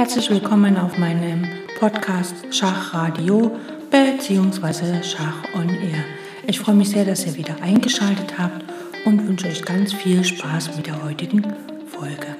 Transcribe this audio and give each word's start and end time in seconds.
Herzlich 0.00 0.30
willkommen 0.30 0.78
auf 0.78 0.96
meinem 0.96 1.46
Podcast 1.78 2.34
Schachradio 2.54 3.54
bzw. 3.90 5.02
Schach 5.02 5.44
on 5.54 5.68
Air. 5.68 6.02
Ich 6.46 6.58
freue 6.58 6.74
mich 6.74 6.88
sehr, 6.88 7.04
dass 7.04 7.26
ihr 7.26 7.34
wieder 7.34 7.60
eingeschaltet 7.60 8.38
habt 8.38 8.64
und 9.04 9.28
wünsche 9.28 9.48
euch 9.48 9.62
ganz 9.62 9.92
viel 9.92 10.24
Spaß 10.24 10.74
mit 10.74 10.86
der 10.86 11.04
heutigen 11.04 11.42
Folge. 11.86 12.34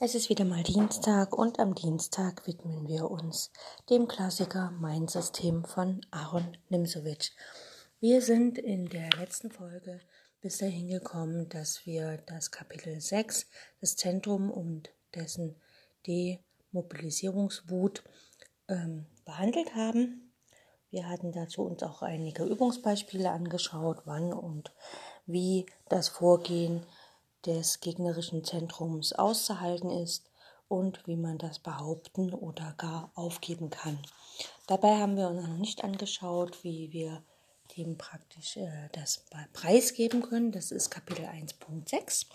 Es 0.00 0.16
ist 0.16 0.28
wieder 0.28 0.44
mal 0.44 0.64
Dienstag 0.64 1.38
und 1.38 1.60
am 1.60 1.76
Dienstag 1.76 2.48
widmen 2.48 2.88
wir 2.88 3.08
uns 3.08 3.52
dem 3.90 4.08
Klassiker 4.08 4.72
Mein 4.80 5.06
System 5.06 5.64
von 5.64 6.00
Aaron 6.10 6.56
Nimzowitsch. 6.68 7.30
Wir 8.00 8.22
sind 8.22 8.58
in 8.58 8.88
der 8.88 9.08
letzten 9.16 9.52
Folge 9.52 10.00
bis 10.40 10.58
dahin 10.58 10.88
gekommen, 10.88 11.48
dass 11.48 11.86
wir 11.86 12.18
das 12.26 12.50
Kapitel 12.50 13.00
6, 13.00 13.46
das 13.80 13.96
Zentrum 13.96 14.50
und 14.50 14.90
dessen 15.14 15.56
Demobilisierungswut 16.06 18.04
ähm, 18.68 19.06
behandelt 19.24 19.74
haben. 19.74 20.32
Wir 20.90 21.08
hatten 21.08 21.32
dazu 21.32 21.62
uns 21.62 21.82
auch 21.82 22.02
einige 22.02 22.44
Übungsbeispiele 22.44 23.30
angeschaut, 23.30 24.02
wann 24.04 24.32
und 24.32 24.72
wie 25.26 25.66
das 25.88 26.08
Vorgehen 26.08 26.86
des 27.44 27.80
gegnerischen 27.80 28.44
Zentrums 28.44 29.12
auszuhalten 29.12 29.90
ist 29.90 30.30
und 30.68 31.06
wie 31.06 31.16
man 31.16 31.38
das 31.38 31.58
behaupten 31.58 32.32
oder 32.32 32.74
gar 32.76 33.10
aufgeben 33.14 33.70
kann. 33.70 33.98
Dabei 34.66 34.96
haben 34.96 35.16
wir 35.16 35.28
uns 35.28 35.46
noch 35.46 35.56
nicht 35.56 35.84
angeschaut, 35.84 36.62
wie 36.64 36.92
wir 36.92 37.22
dem 37.76 37.98
praktisch 37.98 38.56
äh, 38.56 38.88
das 38.92 39.24
Preis 39.52 39.94
geben 39.94 40.22
können. 40.22 40.52
Das 40.52 40.70
ist 40.70 40.90
Kapitel 40.90 41.24
1.6. 41.24 42.26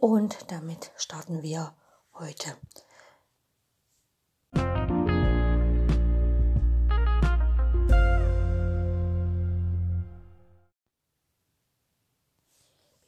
Und 0.00 0.50
damit 0.50 0.90
starten 0.96 1.42
wir 1.42 1.74
heute. 2.14 2.56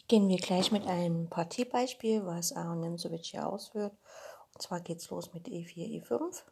Beginnen 0.00 0.30
wir 0.30 0.38
gleich 0.38 0.72
mit 0.72 0.86
einem 0.86 1.28
Partiebeispiel, 1.28 2.24
was 2.24 2.52
Aaron 2.52 2.80
Nemzowitsch 2.80 3.32
hier 3.32 3.46
ausführt. 3.46 3.94
Und 4.54 4.62
zwar 4.62 4.80
geht 4.80 5.00
es 5.00 5.10
los 5.10 5.34
mit 5.34 5.48
E4, 5.48 6.02
E5. 6.02 6.42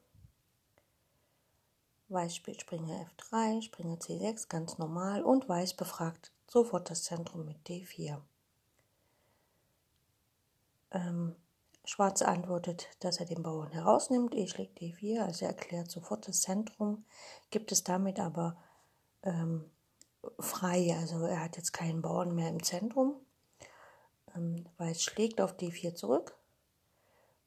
Weiß 2.09 2.37
spielt 2.37 2.61
Springer 2.61 3.07
F3, 3.19 3.63
Springer 3.63 3.97
C6, 3.97 4.49
ganz 4.49 4.79
normal 4.79 5.23
und 5.23 5.49
Weiß 5.49 5.75
befragt 5.75 6.33
sofort 6.47 6.89
das 6.91 7.03
Zentrum 7.03 7.45
mit 7.45 7.57
D4. 7.67 8.21
Ähm, 10.93 11.35
Schwarz 11.85 12.23
antwortet, 12.23 12.89
dass 13.01 13.19
er 13.19 13.27
den 13.27 13.43
Bauern 13.43 13.71
herausnimmt, 13.71 14.35
E 14.35 14.47
schlägt 14.47 14.81
D4, 14.81 15.23
also 15.23 15.45
er 15.45 15.53
erklärt 15.53 15.91
sofort 15.91 16.27
das 16.29 16.41
Zentrum, 16.41 17.05
gibt 17.51 17.73
es 17.73 17.85
damit 17.85 18.21
aber 18.21 18.57
ähm, 19.23 19.71
frei, 20.39 20.97
also 20.99 21.25
er 21.25 21.43
hat 21.43 21.57
jetzt 21.57 21.73
keinen 21.73 22.03
Bauern 22.03 22.35
mehr 22.35 22.49
im 22.49 22.63
Zentrum. 22.63 23.15
Ähm, 24.35 24.67
Weiß 24.79 25.03
schlägt 25.03 25.41
auf 25.41 25.57
D4 25.57 25.95
zurück 25.95 26.37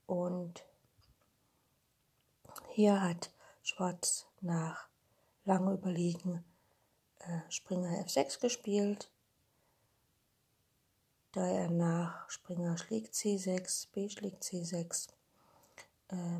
und 0.05 0.65
hier 2.69 3.01
hat 3.01 3.31
Schwarz 3.69 4.25
nach 4.41 4.87
langem 5.45 5.73
Überlegen 5.75 6.43
äh, 7.19 7.39
Springer 7.49 8.03
F6 8.05 8.41
gespielt. 8.41 9.11
Da 11.31 11.45
er 11.45 11.69
nach 11.69 12.27
Springer 12.29 12.77
schlägt 12.77 13.13
C6, 13.13 13.87
B 13.91 14.09
schlägt 14.09 14.43
C6 14.43 15.09
äh, 16.09 16.39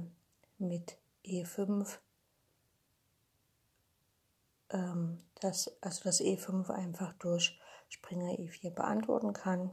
mit 0.58 0.98
E5 1.24 2.00
ähm, 4.72 5.20
das, 5.42 5.72
also 5.82 6.04
das 6.04 6.22
E5 6.22 6.72
einfach 6.72 7.14
durch 7.14 7.60
Springer 7.90 8.32
E4 8.34 8.72
beantworten 8.72 9.34
kann. 9.34 9.72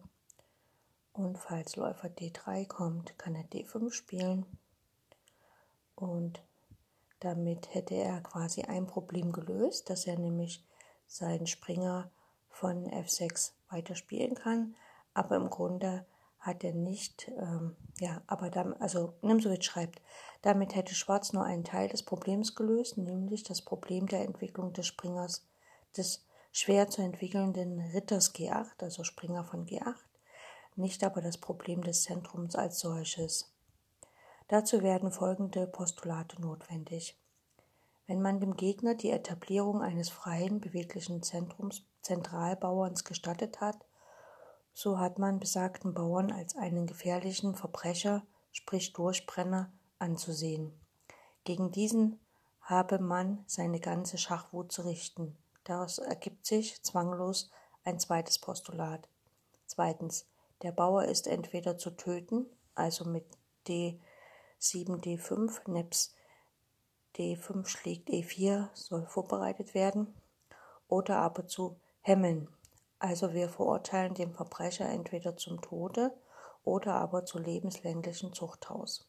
Und 1.14 1.38
falls 1.38 1.76
Läufer 1.76 2.08
D3 2.08 2.66
kommt, 2.66 3.18
kann 3.18 3.34
er 3.34 3.44
D5 3.44 3.90
spielen. 3.92 4.44
Und 5.94 6.42
damit 7.20 7.74
hätte 7.74 7.94
er 7.94 8.20
quasi 8.20 8.62
ein 8.62 8.86
Problem 8.86 9.32
gelöst, 9.32 9.90
dass 9.90 10.06
er 10.06 10.18
nämlich 10.18 10.64
seinen 11.06 11.46
Springer 11.46 12.10
von 12.50 12.86
F6 12.90 13.52
weiterspielen 13.70 14.34
kann. 14.34 14.74
Aber 15.14 15.36
im 15.36 15.50
Grunde 15.50 16.04
hat 16.38 16.62
er 16.62 16.72
nicht, 16.72 17.28
ähm, 17.38 17.76
ja, 17.98 18.22
aber 18.26 18.50
dann, 18.50 18.74
also 18.74 19.14
Nimsowitsch 19.22 19.64
schreibt, 19.64 20.00
damit 20.42 20.74
hätte 20.74 20.94
Schwarz 20.94 21.32
nur 21.32 21.44
einen 21.44 21.64
Teil 21.64 21.88
des 21.88 22.04
Problems 22.04 22.54
gelöst, 22.54 22.98
nämlich 22.98 23.42
das 23.42 23.62
Problem 23.62 24.06
der 24.06 24.22
Entwicklung 24.22 24.72
des 24.72 24.86
Springers, 24.86 25.46
des 25.96 26.24
schwer 26.52 26.88
zu 26.88 27.02
entwickelnden 27.02 27.80
Ritters 27.92 28.34
G8, 28.34 28.82
also 28.82 29.02
Springer 29.02 29.44
von 29.44 29.66
G8, 29.66 29.96
nicht 30.76 31.02
aber 31.02 31.20
das 31.20 31.38
Problem 31.38 31.82
des 31.82 32.02
Zentrums 32.02 32.54
als 32.54 32.78
solches. 32.78 33.52
Dazu 34.48 34.82
werden 34.82 35.10
folgende 35.10 35.66
Postulate 35.66 36.40
notwendig. 36.40 37.18
Wenn 38.06 38.22
man 38.22 38.38
dem 38.38 38.56
Gegner 38.56 38.94
die 38.94 39.10
Etablierung 39.10 39.82
eines 39.82 40.08
freien, 40.08 40.60
beweglichen 40.60 41.22
Zentrums 41.22 41.84
Zentralbauerns 42.02 43.02
gestattet 43.02 43.60
hat, 43.60 43.84
so 44.72 44.98
hat 45.00 45.18
man 45.18 45.40
besagten 45.40 45.94
Bauern 45.94 46.30
als 46.30 46.54
einen 46.56 46.86
gefährlichen 46.86 47.56
Verbrecher, 47.56 48.22
sprich 48.52 48.92
Durchbrenner, 48.92 49.72
anzusehen. 49.98 50.72
Gegen 51.42 51.72
diesen 51.72 52.20
habe 52.60 52.98
man 53.00 53.42
seine 53.46 53.80
ganze 53.80 54.18
Schachwut 54.18 54.70
zu 54.70 54.82
richten. 54.82 55.36
Daraus 55.64 55.98
ergibt 55.98 56.46
sich 56.46 56.82
zwanglos 56.82 57.50
ein 57.84 57.98
zweites 57.98 58.38
Postulat. 58.38 59.08
Zweitens, 59.66 60.26
der 60.62 60.72
Bauer 60.72 61.04
ist 61.06 61.26
entweder 61.26 61.78
zu 61.78 61.90
töten, 61.90 62.46
also 62.74 63.04
mit 63.04 63.24
D 63.66 64.00
7 64.58 65.00
D5, 65.00 65.70
Neps 65.70 66.14
D5 67.16 67.66
schlägt 67.66 68.10
E4 68.10 68.68
soll 68.74 69.06
vorbereitet 69.06 69.74
werden, 69.74 70.14
oder 70.88 71.18
aber 71.18 71.46
zu 71.46 71.80
hemmen. 72.00 72.48
Also 72.98 73.32
wir 73.32 73.48
verurteilen 73.48 74.14
den 74.14 74.32
Verbrecher 74.32 74.88
entweder 74.88 75.36
zum 75.36 75.60
Tode 75.60 76.12
oder 76.64 76.94
aber 76.94 77.24
zu 77.24 77.38
lebenslänglichen 77.38 78.32
Zuchthaus. 78.32 79.08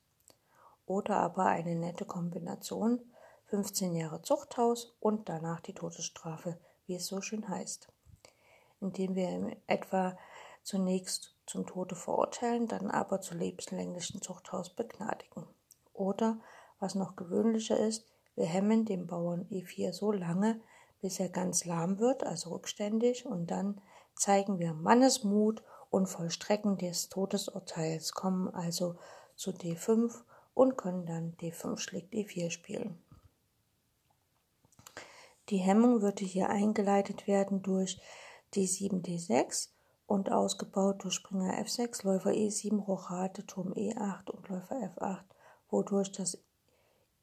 Oder 0.86 1.18
aber 1.18 1.46
eine 1.46 1.76
nette 1.76 2.06
Kombination, 2.06 3.02
15 3.46 3.96
Jahre 3.96 4.22
Zuchthaus 4.22 4.96
und 5.00 5.30
danach 5.30 5.62
die 5.62 5.74
Todesstrafe, 5.74 6.60
wie 6.86 6.96
es 6.96 7.08
so 7.08 7.22
schön 7.22 7.48
heißt. 7.48 7.88
Indem 8.80 9.16
wir 9.16 9.58
etwa 9.68 10.18
zunächst 10.64 11.37
zum 11.48 11.66
Tode 11.66 11.96
verurteilen, 11.96 12.68
dann 12.68 12.92
aber 12.92 13.22
zu 13.22 13.34
lebenslänglichen 13.34 14.22
Zuchthaus 14.22 14.70
begnadigen. 14.70 15.48
Oder, 15.94 16.40
was 16.80 16.94
noch 16.94 17.16
gewöhnlicher 17.16 17.80
ist, 17.80 18.06
wir 18.36 18.46
hemmen 18.46 18.86
den 18.86 19.08
Bauern 19.08 19.48
E4 19.50 19.94
so 19.94 20.12
lange, 20.12 20.62
bis 21.02 21.20
er 21.20 21.30
ganz 21.30 21.66
lahm 21.66 22.00
wird, 22.00 22.24
also 22.24 22.52
rückständig, 22.52 23.26
und 23.26 23.50
dann 23.50 23.82
zeigen 24.16 24.60
wir 24.60 24.74
Mannesmut 24.74 25.64
und 25.90 26.08
vollstrecken 26.08 26.78
des 26.78 27.10
Todesurteils, 27.10 28.12
kommen 28.12 28.54
also 28.54 28.98
zu 29.36 29.52
D5 29.52 30.14
und 30.54 30.78
können 30.78 31.06
dann 31.06 31.36
D5 31.38 31.78
schlägt 31.80 32.14
E4 32.14 32.52
spielen. 32.52 33.02
Die 35.50 35.58
Hemmung 35.58 36.02
würde 36.02 36.26
hier 36.26 36.50
eingeleitet 36.50 37.26
werden 37.26 37.62
durch 37.62 38.02
D7, 38.54 39.02
D6 39.02 39.70
und 40.08 40.32
ausgebaut 40.32 41.04
durch 41.04 41.14
Springer 41.14 41.54
F6, 41.62 42.04
Läufer 42.06 42.32
E7, 42.32 42.80
Rochade, 42.80 43.46
Turm 43.46 43.74
E8 43.74 44.32
und 44.32 44.50
Läufer 44.50 44.92
F8, 44.96 45.26
wodurch 45.70 46.12
das 46.14 46.42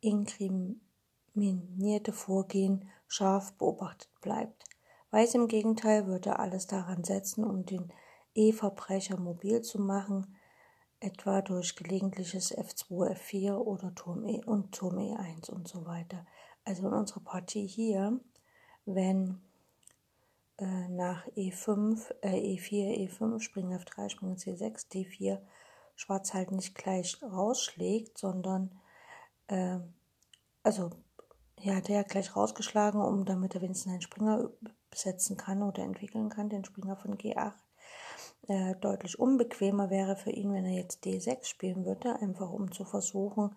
inkriminierte 0.01 2.13
Vorgehen 2.13 2.89
scharf 3.09 3.55
beobachtet 3.55 4.11
bleibt. 4.21 4.65
Weiß 5.11 5.35
im 5.35 5.49
Gegenteil 5.49 6.07
würde 6.07 6.39
alles 6.39 6.67
daran 6.67 7.05
setzen, 7.05 7.45
um 7.45 7.65
den 7.65 7.91
E-Verbrecher 8.35 9.19
mobil 9.19 9.63
zu 9.63 9.81
machen, 9.81 10.37
etwa 11.01 11.41
durch 11.41 11.77
gelegentliches 11.77 12.55
F2, 12.57 13.17
F4 13.17 13.55
oder 13.55 13.95
Turm 13.95 14.25
E 14.25 14.43
und 14.45 14.73
Turm 14.73 14.99
E1 14.99 15.51
und 15.51 15.69
so 15.69 15.87
weiter. 15.87 16.27
Also 16.65 16.89
in 16.89 16.95
unserer 16.95 17.21
Partie 17.21 17.67
hier, 17.67 18.21
wenn 18.85 19.41
äh, 20.59 20.89
nach 20.89 21.27
E5, 21.29 22.15
äh, 22.23 22.57
E4, 22.57 23.09
E5, 23.09 23.41
Springer 23.41 23.79
F3, 23.79 24.09
Springer 24.09 24.37
C6, 24.37 24.91
D4 24.91 25.41
Schwarz 25.97 26.35
halt 26.35 26.51
nicht 26.51 26.75
gleich 26.75 27.23
rausschlägt, 27.23 28.19
sondern 28.19 28.81
äh, 29.47 29.79
also 30.63 30.91
ja, 31.61 31.77
hat 31.77 31.89
er 31.89 31.97
ja 31.97 32.03
gleich 32.03 32.35
rausgeschlagen, 32.35 33.01
um 33.01 33.25
damit 33.25 33.55
er 33.55 33.63
wenigstens 33.63 33.93
einen 33.93 34.03
Springer 34.03 34.51
besetzen 34.91 35.37
kann 35.37 35.63
oder 35.63 35.83
entwickeln 35.83 36.29
kann, 36.29 36.49
den 36.49 36.65
Springer 36.65 36.97
von 36.97 37.17
G8. 37.17 37.55
äh, 38.49 38.75
deutlich 38.77 39.19
unbequemer 39.19 39.89
wäre 39.91 40.17
für 40.17 40.31
ihn, 40.31 40.53
wenn 40.53 40.67
er 40.67 40.75
jetzt 40.75 41.05
D6 41.05 41.47
spielen 41.47 41.85
würde, 41.85 42.21
einfach 42.21 42.51
um 42.51 42.71
zu 42.73 42.85
versuchen, 42.85 43.57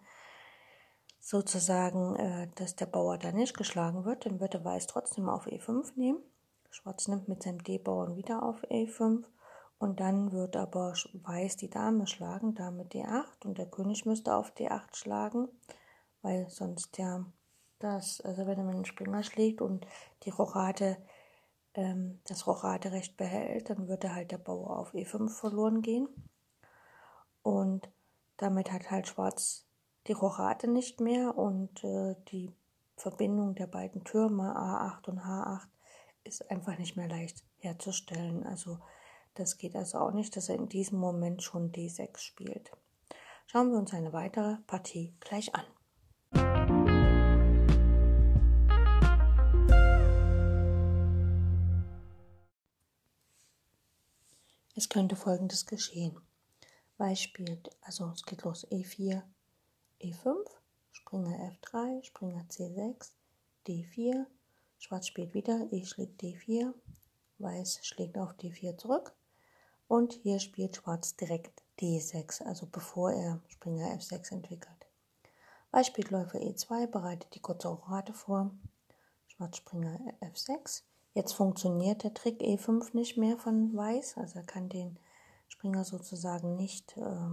sozusagen, 1.19 2.15
äh, 2.15 2.47
dass 2.55 2.75
der 2.75 2.85
Bauer 2.85 3.17
da 3.17 3.31
nicht 3.31 3.57
geschlagen 3.57 4.05
wird, 4.05 4.25
dann 4.25 4.39
würde 4.39 4.63
Weiß 4.63 4.88
trotzdem 4.88 5.27
auf 5.27 5.47
E5 5.47 5.91
nehmen. 5.95 6.19
Schwarz 6.69 7.07
nimmt 7.07 7.27
mit 7.27 7.43
seinem 7.43 7.63
D-Bauern 7.63 8.15
wieder 8.15 8.43
auf 8.43 8.63
E5 8.65 9.23
und 9.79 9.99
dann 9.99 10.31
wird 10.31 10.55
aber 10.55 10.93
Weiß 11.13 11.55
die 11.57 11.69
Dame 11.69 12.07
schlagen, 12.07 12.55
Dame 12.55 12.83
D8 12.83 13.45
und 13.45 13.57
der 13.57 13.67
König 13.67 14.05
müsste 14.05 14.35
auf 14.35 14.51
D8 14.55 14.95
schlagen, 14.95 15.47
weil 16.21 16.49
sonst 16.49 16.97
ja 16.97 17.25
das, 17.79 18.21
also 18.21 18.47
wenn 18.47 18.57
er 18.57 18.63
mit 18.63 18.75
dem 18.75 18.85
Springer 18.85 19.23
schlägt 19.23 19.61
und 19.61 19.85
die 20.23 20.31
Rochade, 20.31 20.97
ähm, 21.75 22.19
das 22.27 22.47
Rochaderecht 22.47 23.17
behält, 23.17 23.69
dann 23.69 23.87
würde 23.87 24.13
halt 24.13 24.31
der 24.31 24.39
Bauer 24.39 24.77
auf 24.77 24.93
E5 24.93 25.29
verloren 25.29 25.81
gehen. 25.81 26.07
Und 27.43 27.89
damit 28.37 28.71
hat 28.71 28.89
halt 28.89 29.07
Schwarz 29.07 29.65
die 30.07 30.13
Rochade 30.13 30.67
nicht 30.69 31.01
mehr 31.01 31.37
und 31.37 31.83
äh, 31.83 32.15
die 32.29 32.51
Verbindung 32.95 33.53
der 33.53 33.67
beiden 33.67 34.03
Türme 34.03 34.55
A8 34.55 35.09
und 35.09 35.19
H8 35.19 35.67
ist 36.27 36.51
einfach 36.51 36.77
nicht 36.77 36.97
mehr 36.97 37.07
leicht 37.07 37.44
herzustellen. 37.57 38.45
Also 38.45 38.79
das 39.33 39.57
geht 39.57 39.75
also 39.75 40.00
auch 40.00 40.12
nicht, 40.12 40.35
dass 40.35 40.50
er 40.50 40.56
in 40.56 40.69
diesem 40.69 41.00
Moment 41.00 41.41
schon 41.41 41.71
D6 41.71 42.19
spielt. 42.19 42.71
Schauen 43.47 43.71
wir 43.71 43.77
uns 43.77 43.94
eine 43.94 44.13
weitere 44.13 44.57
Partie 44.68 45.13
gleich 45.19 45.53
an. 45.56 45.65
Es 54.75 54.89
könnte 54.89 55.15
folgendes 55.15 55.65
geschehen. 55.65 56.19
Weiß 56.97 57.21
spielt, 57.21 57.69
also 57.81 58.12
es 58.13 58.24
geht 58.24 58.44
los 58.44 58.68
E4, 58.68 59.24
E5, 60.01 60.35
Springer 60.91 61.51
F3, 61.62 62.03
Springer 62.03 62.45
C6, 62.50 63.12
D4, 63.68 64.25
Schwarz 64.77 65.07
spielt 65.07 65.33
wieder, 65.33 65.68
E 65.71 65.85
schlägt 65.85 66.21
D4, 66.21 66.74
Weiß 67.39 67.79
schlägt 67.85 68.18
auf 68.18 68.33
D4 68.33 68.77
zurück 68.77 69.13
und 69.88 70.13
hier 70.13 70.39
spielt 70.39 70.75
Schwarz 70.75 71.15
direkt 71.15 71.63
D6, 71.79 72.44
also 72.44 72.68
bevor 72.71 73.12
er 73.12 73.41
Springer 73.47 73.88
F6 73.97 74.31
entwickelt. 74.31 74.88
Weiß 75.71 75.88
spielt 75.88 76.12
Läufer 76.12 76.39
E2, 76.39 76.88
bereitet 76.88 77.33
die 77.35 77.41
kurze 77.41 77.68
Rochade 77.68 78.13
vor, 78.13 78.51
Schwarz 79.27 79.57
Springer 79.57 80.00
F6. 80.21 80.83
Jetzt 81.13 81.33
funktioniert 81.33 82.03
der 82.03 82.13
Trick 82.13 82.41
E5 82.41 82.95
nicht 82.95 83.18
mehr 83.18 83.38
von 83.38 83.75
Weiß, 83.75 84.18
also 84.18 84.39
er 84.39 84.45
kann 84.45 84.69
den 84.69 85.00
Springer 85.47 85.83
sozusagen 85.83 86.56
nicht 86.56 86.95
äh, 86.97 87.27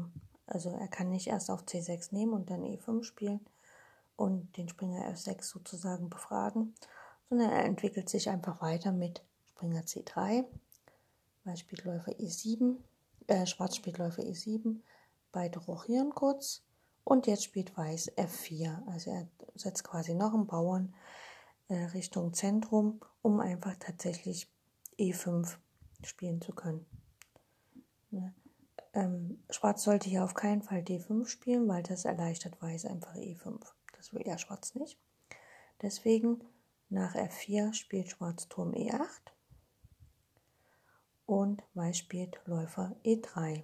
also 0.46 0.70
er 0.70 0.88
kann 0.88 1.10
nicht 1.10 1.28
erst 1.28 1.50
auf 1.50 1.62
C6 1.62 2.14
nehmen 2.14 2.32
und 2.32 2.50
dann 2.50 2.62
E5 2.62 3.02
spielen 3.04 3.40
und 4.16 4.56
den 4.56 4.68
Springer 4.68 5.10
F6 5.10 5.42
sozusagen 5.42 6.10
befragen, 6.10 6.74
sondern 7.28 7.50
er 7.50 7.64
entwickelt 7.64 8.08
sich 8.08 8.28
einfach 8.28 8.60
weiter 8.60 8.92
mit 8.92 9.22
Springer 9.50 9.82
C3, 9.82 10.44
Weiß 11.44 11.60
spielt 11.60 11.84
Läufer 11.84 12.12
E7, 12.12 12.76
äh, 13.26 13.46
Schwarz 13.46 13.76
spielt 13.76 13.98
Läufer 13.98 14.22
E7, 14.22 14.80
beide 15.32 15.58
rochieren 15.58 16.10
kurz 16.10 16.62
und 17.04 17.26
jetzt 17.26 17.44
spielt 17.44 17.76
Weiß 17.76 18.16
F4. 18.16 18.86
Also 18.86 19.10
er 19.10 19.28
setzt 19.54 19.84
quasi 19.84 20.14
noch 20.14 20.32
einen 20.32 20.46
Bauern 20.46 20.94
äh, 21.68 21.74
Richtung 21.74 22.32
Zentrum, 22.32 23.00
um 23.22 23.40
einfach 23.40 23.76
tatsächlich 23.78 24.50
E5 24.98 25.56
spielen 26.02 26.40
zu 26.40 26.52
können. 26.52 26.86
Ja. 28.10 28.32
Ähm, 28.92 29.42
Schwarz 29.50 29.82
sollte 29.82 30.08
hier 30.08 30.24
auf 30.24 30.34
keinen 30.34 30.62
Fall 30.62 30.80
D5 30.80 31.26
spielen, 31.26 31.68
weil 31.68 31.82
das 31.82 32.04
erleichtert 32.04 32.60
Weiß 32.62 32.86
einfach 32.86 33.14
E5. 33.14 33.60
Das 33.96 34.12
will 34.12 34.22
ja 34.24 34.38
Schwarz 34.38 34.74
nicht. 34.76 34.98
Deswegen 35.82 36.44
nach 36.90 37.14
F4 37.14 37.72
spielt 37.72 38.10
Schwarz 38.10 38.48
Turm 38.48 38.72
E8 38.72 39.32
und 41.26 41.62
Weiß 41.74 41.96
spielt 41.96 42.40
Läufer 42.46 42.94
E3. 43.04 43.62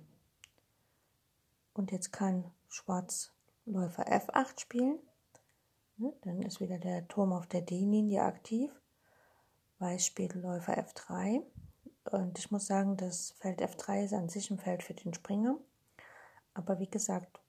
Und 1.74 1.92
jetzt 1.92 2.12
kann 2.12 2.50
Schwarz 2.68 3.32
Läufer 3.66 4.06
F8 4.08 4.60
spielen. 4.60 4.98
Ne, 5.98 6.12
dann 6.22 6.42
ist 6.42 6.60
wieder 6.60 6.78
der 6.78 7.06
Turm 7.08 7.32
auf 7.32 7.46
der 7.46 7.60
D-Linie 7.60 8.22
aktiv. 8.22 8.70
Weiß 9.78 10.04
spielt 10.04 10.34
Läufer 10.34 10.78
F3 10.78 11.42
und 12.10 12.38
ich 12.38 12.50
muss 12.50 12.66
sagen, 12.66 12.96
das 12.96 13.32
Feld 13.32 13.62
F3 13.62 14.04
ist 14.04 14.14
an 14.14 14.28
sich 14.28 14.50
ein 14.50 14.58
Feld 14.58 14.82
für 14.82 14.94
den 14.94 15.14
Springer. 15.14 15.58
Aber 16.54 16.78
wie 16.78 16.88
gesagt, 16.88 17.40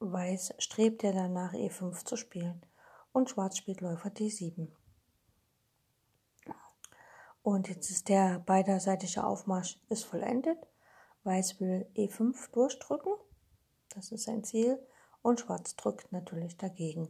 Weiß 0.00 0.54
strebt 0.58 1.02
ja 1.02 1.12
danach 1.12 1.52
E5 1.52 2.04
zu 2.04 2.16
spielen 2.16 2.62
und 3.12 3.30
Schwarz 3.30 3.56
spielt 3.56 3.80
Läufer 3.80 4.10
D7. 4.10 4.68
Und 7.42 7.68
jetzt 7.68 7.90
ist 7.90 8.08
der 8.08 8.40
beiderseitige 8.40 9.24
Aufmarsch 9.24 9.80
ist 9.88 10.04
vollendet. 10.04 10.58
Weiß 11.24 11.60
will 11.60 11.86
E5 11.96 12.52
durchdrücken, 12.52 13.12
das 13.94 14.12
ist 14.12 14.24
sein 14.24 14.44
Ziel, 14.44 14.78
und 15.22 15.40
Schwarz 15.40 15.74
drückt 15.76 16.12
natürlich 16.12 16.56
dagegen. 16.56 17.08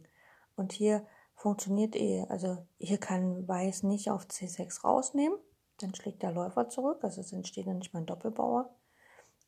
Und 0.55 0.71
hier 0.71 1.05
funktioniert 1.35 1.95
E, 1.95 2.25
also 2.29 2.65
hier 2.77 2.99
kann 2.99 3.47
Weiß 3.47 3.83
nicht 3.83 4.11
auf 4.11 4.25
C6 4.25 4.83
rausnehmen, 4.83 5.37
dann 5.77 5.95
schlägt 5.95 6.23
der 6.23 6.31
Läufer 6.31 6.69
zurück, 6.69 7.03
also 7.03 7.21
es 7.21 7.31
entsteht 7.31 7.67
dann 7.67 7.77
nicht 7.77 7.93
mehr 7.93 8.01
ein 8.01 8.07
Doppelbauer. 8.07 8.73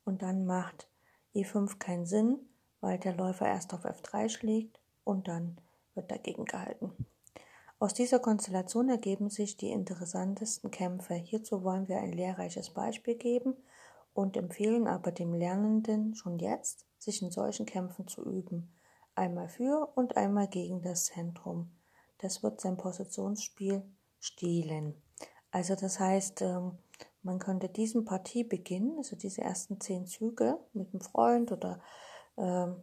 Und 0.04 0.22
dann 0.22 0.46
macht 0.46 0.88
E5 1.34 1.78
keinen 1.78 2.06
Sinn, 2.06 2.38
weil 2.80 2.98
der 2.98 3.14
Läufer 3.14 3.46
erst 3.46 3.72
auf 3.74 3.84
F3 3.84 4.28
schlägt 4.28 4.80
und 5.04 5.28
dann 5.28 5.58
wird 5.94 6.10
dagegen 6.10 6.44
gehalten. 6.44 6.92
Aus 7.78 7.94
dieser 7.94 8.20
Konstellation 8.20 8.88
ergeben 8.88 9.28
sich 9.28 9.56
die 9.56 9.70
interessantesten 9.70 10.70
Kämpfe. 10.70 11.14
Hierzu 11.14 11.64
wollen 11.64 11.88
wir 11.88 11.98
ein 11.98 12.12
lehrreiches 12.12 12.70
Beispiel 12.70 13.16
geben 13.16 13.56
und 14.14 14.36
empfehlen 14.36 14.86
aber 14.86 15.10
dem 15.10 15.34
Lernenden 15.34 16.14
schon 16.14 16.38
jetzt, 16.38 16.86
sich 16.98 17.22
in 17.22 17.32
solchen 17.32 17.66
Kämpfen 17.66 18.06
zu 18.06 18.24
üben. 18.24 18.72
Einmal 19.14 19.48
für 19.48 19.90
und 19.96 20.16
einmal 20.16 20.46
gegen 20.46 20.80
das 20.80 21.06
Zentrum. 21.06 21.72
Das 22.18 22.42
wird 22.42 22.60
sein 22.60 22.76
Positionsspiel 22.76 23.82
stehlen. 24.20 24.94
Also 25.50 25.74
das 25.74 25.98
heißt, 25.98 26.42
ähm, 26.42 26.78
man 27.22 27.38
könnte 27.38 27.68
diesen 27.68 28.04
Partie 28.04 28.44
beginnen, 28.44 28.96
also 28.96 29.16
diese 29.16 29.42
ersten 29.42 29.80
zehn 29.80 30.06
Züge 30.06 30.58
mit 30.72 30.92
einem 30.92 31.00
Freund 31.00 31.52
oder 31.52 31.80
ähm, 32.36 32.82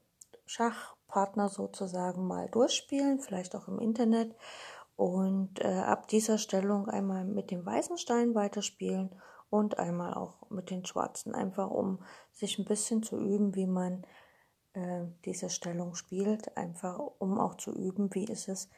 Schachpartner 0.50 1.48
sozusagen 1.48 2.26
mal 2.26 2.50
durchspielen, 2.50 3.20
vielleicht 3.20 3.56
auch 3.56 3.68
im 3.68 3.78
Internet 3.78 4.36
und 4.96 5.64
äh, 5.64 5.68
ab 5.68 6.08
dieser 6.08 6.40
Stellung 6.40 6.90
einmal 6.90 7.24
mit 7.24 7.52
dem 7.52 7.64
weißen 7.64 8.00
Stein 8.00 8.34
weiterspielen 8.34 9.12
und 9.52 9.78
einmal 9.78 10.16
auch 10.16 10.50
mit 10.50 10.72
den 10.72 10.84
schwarzen, 10.88 11.36
einfach 11.36 11.70
um 11.70 12.04
sich 12.32 12.58
ein 12.58 12.66
bisschen 12.66 13.04
zu 13.04 13.20
üben, 13.20 13.54
wie 13.54 13.68
man 13.68 14.04
äh, 14.74 15.06
diese 15.24 15.52
Stellung 15.52 15.94
spielt, 15.94 16.58
einfach 16.58 16.98
um 17.20 17.40
auch 17.40 17.54
zu 17.54 17.72
üben, 17.72 18.12
wie 18.16 18.26
ist 18.26 18.50
es, 18.50 18.70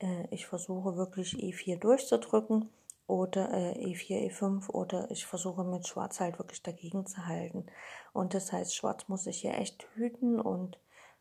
äh, 0.00 0.26
ich 0.32 0.48
versuche 0.48 0.96
wirklich 0.96 1.34
E4 1.34 1.78
durchzudrücken 1.78 2.70
oder 3.06 3.52
äh, 3.52 3.74
E4, 3.86 4.32
E5 4.32 4.68
oder 4.68 5.08
ich 5.12 5.26
versuche 5.26 5.62
mit 5.62 5.86
Schwarz 5.86 6.18
halt 6.18 6.40
wirklich 6.40 6.64
dagegen 6.64 7.06
zu 7.06 7.24
halten. 7.24 7.66
Und 8.12 8.34
das 8.34 8.52
heißt, 8.52 8.74
Schwarz 8.74 9.06
muss 9.06 9.22
sich 9.24 9.42
hier 9.42 9.54
echt 9.54 9.86
hüten 9.94 10.40
und 10.40 10.80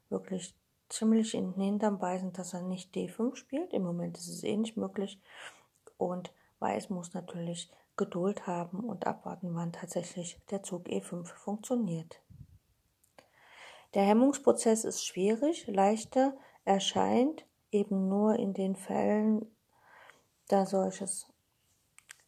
wirklich 0.10 0.56
ziemlich 0.90 1.34
in 1.34 1.54
den 1.54 1.62
Hintern 1.62 2.00
beißen, 2.00 2.34
dass 2.34 2.54
er 2.54 2.62
nicht 2.62 2.96
D5 2.96 3.36
spielt. 3.36 3.74
Im 3.74 3.84
Moment 3.84 4.18
ist 4.18 4.28
es 4.28 4.44
eh 4.44 4.56
nicht 4.58 4.78
möglich. 4.78 5.20
Und 5.98 6.34
Weiß 6.60 6.90
muss 6.90 7.14
natürlich 7.14 7.70
Geduld 7.98 8.48
haben 8.48 8.80
und 8.80 9.06
abwarten, 9.06 9.54
wann 9.54 9.74
tatsächlich 9.74 10.40
der 10.50 10.64
Zug 10.64 10.88
E5 10.88 11.26
funktioniert. 11.26 12.22
Der 13.94 14.04
Hemmungsprozess 14.04 14.86
ist 14.86 15.06
schwierig, 15.06 15.68
leichter 15.68 16.36
erscheint 16.64 17.46
eben 17.70 18.08
nur 18.08 18.38
in 18.38 18.54
den 18.54 18.78
Fällen, 18.78 19.46
da 20.48 20.66
solches 20.66 21.28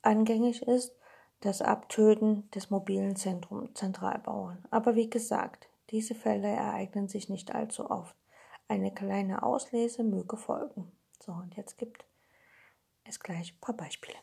angängig 0.01 0.61
ist, 0.63 0.93
das 1.39 1.61
Abtöten 1.61 2.49
des 2.51 2.69
mobilen 2.69 3.15
Zentrum 3.15 3.73
Zentralbauern. 3.73 4.65
Aber 4.69 4.95
wie 4.95 5.09
gesagt, 5.09 5.69
diese 5.91 6.15
Fälle 6.15 6.47
ereignen 6.47 7.07
sich 7.07 7.29
nicht 7.29 7.53
allzu 7.53 7.89
oft. 7.89 8.15
Eine 8.67 8.93
kleine 8.93 9.43
Auslese 9.43 10.03
möge 10.03 10.37
folgen. 10.37 10.91
So, 11.19 11.31
und 11.31 11.55
jetzt 11.55 11.77
gibt 11.77 12.05
es 13.03 13.19
gleich 13.19 13.53
ein 13.53 13.59
paar 13.59 13.75
Beispiele. 13.75 14.17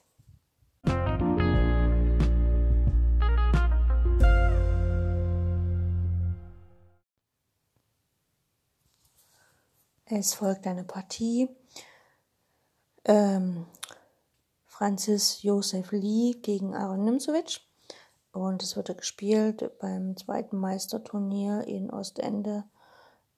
Es 10.14 10.34
folgt 10.34 10.66
eine 10.66 10.84
Partie. 10.84 11.48
Ähm, 13.04 13.66
Francis 14.66 15.42
Josef 15.42 15.90
Lee 15.92 16.32
gegen 16.42 16.74
Aaron 16.74 17.04
Nimzowitsch. 17.04 17.60
Und 18.32 18.62
es 18.62 18.76
wurde 18.76 18.94
gespielt 18.94 19.78
beim 19.78 20.16
zweiten 20.16 20.56
Meisterturnier 20.56 21.66
in 21.66 21.90
Ostende 21.90 22.64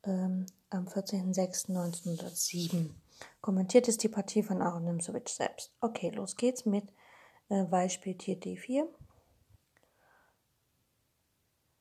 ähm, 0.05 0.47
am 0.71 0.87
14.06.1907. 0.87 2.91
Kommentiert 3.41 3.89
ist 3.89 4.03
die 4.03 4.09
Partie 4.09 4.43
von 4.43 4.63
Aaron 4.63 4.85
Nimzowitsch 4.85 5.33
selbst. 5.33 5.73
Okay, 5.81 6.11
los 6.11 6.37
geht's 6.37 6.65
mit 6.65 6.93
äh, 7.49 7.65
Weiß 7.69 7.93
spielt 7.93 8.23
hier 8.23 8.39
D4. 8.39 8.87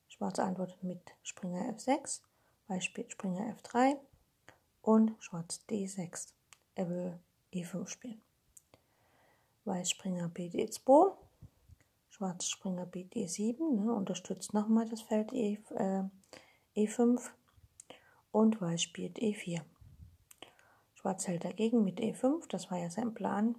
Schwarz 0.08 0.38
antwortet 0.38 0.82
mit 0.82 1.00
Springer 1.22 1.72
F6. 1.72 2.20
Weiß 2.68 2.84
spielt 2.84 3.12
Springer 3.12 3.56
F3 3.56 3.96
und 4.82 5.12
Schwarz 5.18 5.60
D6. 5.68 6.28
Er 6.74 6.88
will 6.88 7.18
E5 7.52 7.88
spielen. 7.88 8.22
Weiß 9.64 9.90
Springer 9.90 10.28
BD2, 10.28 11.16
Schwarz 12.16 12.46
Springer 12.46 12.86
BD7, 12.86 13.58
ne, 13.74 13.92
unterstützt 13.92 14.54
nochmal 14.54 14.88
das 14.88 15.02
Feld 15.02 15.32
e, 15.32 15.58
äh, 15.70 16.04
E5 16.76 17.20
und 18.30 18.60
Weiß 18.60 18.82
spielt 18.82 19.18
E4. 19.18 19.62
Schwarz 20.94 21.26
hält 21.26 21.44
dagegen 21.44 21.82
mit 21.82 21.98
E5, 21.98 22.46
das 22.48 22.70
war 22.70 22.78
ja 22.78 22.88
sein 22.88 23.14
Plan, 23.14 23.56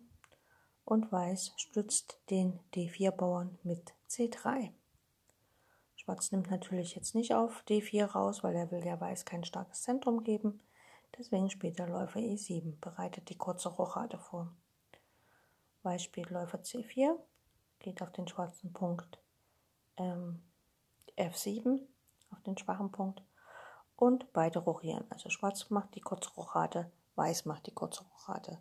und 0.85 1.11
Weiß 1.11 1.51
stützt 1.57 2.21
den 2.29 2.61
D4-Bauern 2.73 3.59
mit 3.63 3.93
C3. 4.07 4.71
Schwarz 5.97 6.31
nimmt 6.31 6.49
natürlich 6.49 6.95
jetzt 6.95 7.13
nicht 7.13 7.33
auf 7.33 7.61
D4 7.67 8.05
raus, 8.05 8.41
weil 8.41 8.55
er 8.55 8.71
will 8.71 8.85
ja 8.85 9.01
Weiß 9.01 9.25
kein 9.25 9.43
starkes 9.43 9.81
Zentrum 9.81 10.23
geben. 10.23 10.61
Deswegen 11.17 11.49
spielt 11.49 11.77
der 11.77 11.89
Läufer 11.89 12.21
E7, 12.21 12.79
bereitet 12.79 13.27
die 13.27 13.37
kurze 13.37 13.67
Rochade 13.67 14.17
vor. 14.17 14.55
Weiß 15.83 16.01
spielt 16.01 16.29
Läufer 16.29 16.59
C4, 16.59 17.17
geht 17.85 18.01
auf 18.01 18.11
den 18.11 18.27
schwarzen 18.27 18.73
Punkt 18.73 19.19
ähm, 19.97 20.41
F7, 21.17 21.79
auf 22.31 22.41
den 22.41 22.57
schwachen 22.57 22.91
Punkt 22.91 23.21
und 23.95 24.33
beide 24.33 24.57
rochieren. 24.57 25.05
Also 25.11 25.29
Schwarz 25.29 25.69
macht 25.69 25.93
die 25.93 26.01
kurze 26.01 26.31
Rochade, 26.31 26.91
Weiß 27.13 27.45
macht 27.45 27.67
die 27.67 27.73
kurze 27.75 28.03
Rochade. 28.05 28.59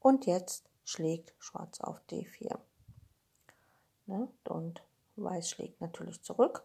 Und 0.00 0.24
jetzt 0.24 0.70
schlägt 0.82 1.34
Schwarz 1.38 1.82
auf 1.82 2.00
D4. 2.10 2.58
Ne? 4.06 4.28
Und 4.44 4.82
Weiß 5.16 5.50
schlägt 5.50 5.82
natürlich 5.82 6.22
zurück. 6.22 6.64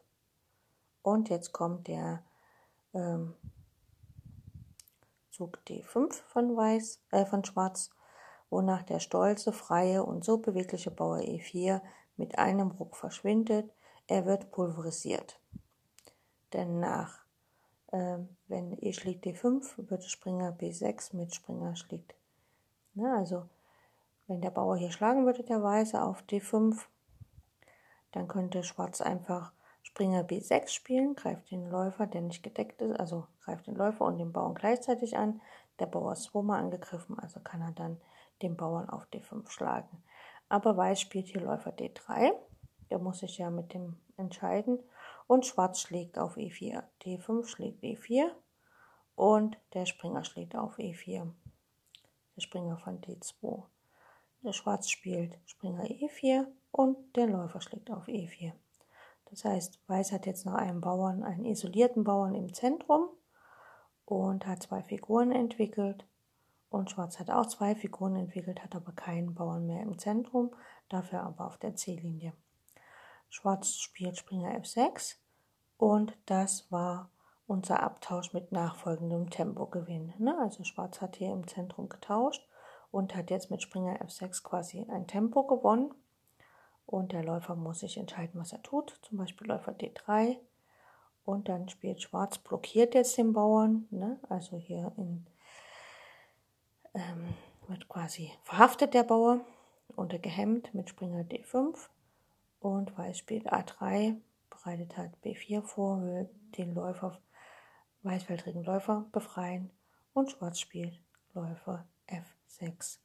Und 1.02 1.28
jetzt 1.28 1.52
kommt 1.52 1.90
der 1.90 2.24
ähm, 2.94 3.36
Zug 5.32 5.60
D5 5.68 6.14
von 6.14 6.56
Weiß, 6.56 7.02
äh, 7.12 7.26
von 7.26 7.44
Schwarz, 7.44 7.90
wonach 8.50 8.84
der 8.84 9.00
stolze, 9.00 9.54
freie 9.54 10.04
und 10.04 10.24
so 10.24 10.38
bewegliche 10.38 10.92
Bauer 10.92 11.20
E4 11.20 11.82
mit 12.18 12.38
einem 12.38 12.72
Ruck 12.72 12.96
verschwindet. 12.96 13.72
Er 14.08 14.26
wird 14.26 14.52
pulverisiert. 14.52 15.40
Denn 16.54 16.80
nach, 16.80 17.26
äh, 17.92 18.18
wenn 18.48 18.78
E 18.82 18.94
schlägt 18.94 19.26
D5, 19.26 19.90
wird 19.90 20.04
Springer 20.04 20.52
B6 20.52 21.16
mit 21.16 21.36
Springer 21.36 21.76
schlägt. 21.76 22.16
Ne, 22.96 23.14
also, 23.16 23.46
wenn 24.28 24.42
der 24.42 24.50
Bauer 24.50 24.78
hier 24.78 24.92
schlagen 24.92 25.26
würde, 25.26 25.44
der 25.44 25.62
Weiße 25.62 26.02
auf 26.02 26.24
D5, 26.24 26.86
dann 28.12 28.28
könnte 28.28 28.64
Schwarz 28.64 29.02
einfach 29.02 29.54
Springer 29.84 30.24
B6 30.24 30.70
spielen, 30.70 31.16
greift 31.16 31.52
den 31.52 31.70
Läufer, 31.70 32.08
der 32.08 32.22
nicht 32.22 32.44
gedeckt 32.44 32.82
ist, 32.82 33.00
also 33.00 33.28
greift 33.42 33.68
den 33.68 33.76
Läufer 33.76 34.06
und 34.06 34.18
den 34.18 34.34
Bauern 34.34 34.56
gleichzeitig 34.56 35.18
an. 35.18 35.42
Der 35.80 35.86
Bauer 35.86 36.14
ist 36.14 36.24
zweimal 36.24 36.60
angegriffen, 36.60 37.18
also 37.20 37.40
kann 37.40 37.62
er 37.62 37.72
dann 37.72 37.98
den 38.42 38.58
Bauern 38.58 38.90
auf 38.90 39.08
D5 39.14 39.50
schlagen. 39.50 40.04
Aber 40.48 40.76
Weiß 40.78 41.00
spielt 41.00 41.28
hier 41.28 41.42
Läufer 41.42 41.72
D3, 41.72 42.32
der 42.90 43.00
muss 43.00 43.20
sich 43.20 43.38
ja 43.38 43.50
mit 43.50 43.74
dem 43.74 43.98
entscheiden. 44.18 44.80
Und 45.28 45.46
Schwarz 45.46 45.80
schlägt 45.82 46.18
auf 46.18 46.38
E4. 46.38 46.84
D5 47.04 47.46
schlägt 47.46 47.84
E4 47.84 48.32
und 49.16 49.58
der 49.74 49.86
Springer 49.86 50.24
schlägt 50.24 50.56
auf 50.56 50.80
E4. 50.80 51.32
Der 52.36 52.42
Springer 52.42 52.78
von 52.78 53.00
D2. 53.02 53.64
Der 54.44 54.54
Schwarz 54.54 54.90
spielt 54.90 55.38
Springer 55.46 55.84
E4 55.84 56.48
und 56.72 57.16
der 57.16 57.28
Läufer 57.28 57.62
schlägt 57.62 57.92
auf 57.92 58.08
E4. 58.08 58.54
Das 59.26 59.46
heißt, 59.46 59.80
Weiß 59.88 60.12
hat 60.12 60.26
jetzt 60.26 60.46
noch 60.46 60.56
einen 60.56 60.82
Bauern, 60.82 61.24
einen 61.24 61.46
isolierten 61.46 62.04
Bauern 62.04 62.34
im 62.34 62.54
Zentrum 62.54 63.10
und 64.06 64.48
hat 64.48 64.64
zwei 64.64 64.82
Figuren 64.82 65.32
entwickelt. 65.32 66.08
Und 66.70 66.92
Schwarz 66.92 67.20
hat 67.20 67.32
auch 67.32 67.48
zwei 67.48 67.76
Figuren 67.76 68.16
entwickelt, 68.16 68.64
hat 68.64 68.76
aber 68.76 68.92
keinen 68.92 69.34
Bauern 69.34 69.66
mehr 69.66 69.82
im 69.84 69.98
Zentrum, 69.98 70.56
dafür 70.88 71.22
aber 71.22 71.48
auf 71.48 71.58
der 71.58 71.76
C-Linie. 71.76 72.34
Schwarz 73.30 73.76
spielt 73.78 74.18
Springer 74.18 74.56
F6 74.60 75.18
und 75.78 76.18
das 76.26 76.72
war 76.72 77.10
unser 77.48 77.82
Abtausch 77.82 78.34
mit 78.34 78.52
nachfolgendem 78.52 79.30
Tempogewinn. 79.30 80.14
Ne? 80.20 80.38
Also 80.40 80.64
Schwarz 80.64 81.02
hat 81.02 81.16
hier 81.16 81.32
im 81.32 81.48
Zentrum 81.48 81.90
getauscht 81.90 82.48
und 82.92 83.16
hat 83.16 83.32
jetzt 83.32 83.50
mit 83.50 83.62
Springer 83.62 84.02
F6 84.02 84.44
quasi 84.44 84.86
ein 84.90 85.08
Tempo 85.08 85.44
gewonnen. 85.44 85.94
Und 86.86 87.12
der 87.12 87.24
Läufer 87.24 87.56
muss 87.56 87.80
sich 87.80 87.98
entscheiden, 87.98 88.40
was 88.40 88.52
er 88.52 88.64
tut. 88.64 89.00
Zum 89.04 89.18
Beispiel 89.18 89.48
Läufer 89.48 89.74
D3. 89.74 90.38
Und 91.24 91.48
dann 91.48 91.70
spielt 91.70 92.02
Schwarz, 92.02 92.40
blockiert 92.40 92.96
jetzt 92.96 93.18
den 93.18 93.34
Bauern. 93.34 93.88
Ne? 93.92 94.20
Also 94.28 94.58
hier 94.58 94.92
in, 94.98 95.28
ähm, 96.94 97.34
wird 97.68 97.88
quasi 97.88 98.32
verhaftet 98.44 98.94
der 98.94 99.04
Bauer 99.04 99.42
oder 99.96 100.20
gehemmt 100.20 100.74
mit 100.74 100.90
Springer 100.90 101.24
D5. 101.24 101.76
Und 102.60 102.98
Weiß 102.98 103.18
spielt 103.18 103.52
A3, 103.52 104.18
bereitet 104.50 104.98
halt 104.98 105.14
B4 105.24 105.62
vor, 105.62 106.02
will 106.02 106.30
den 106.58 106.74
Läufer, 106.74 107.18
weißfeldrigen 108.04 108.64
Läufer 108.64 109.06
befreien. 109.12 109.72
Und 110.14 110.32
Schwarz 110.32 110.60
spielt 110.60 111.00
Läufer 111.34 111.86
F6. 112.08 113.00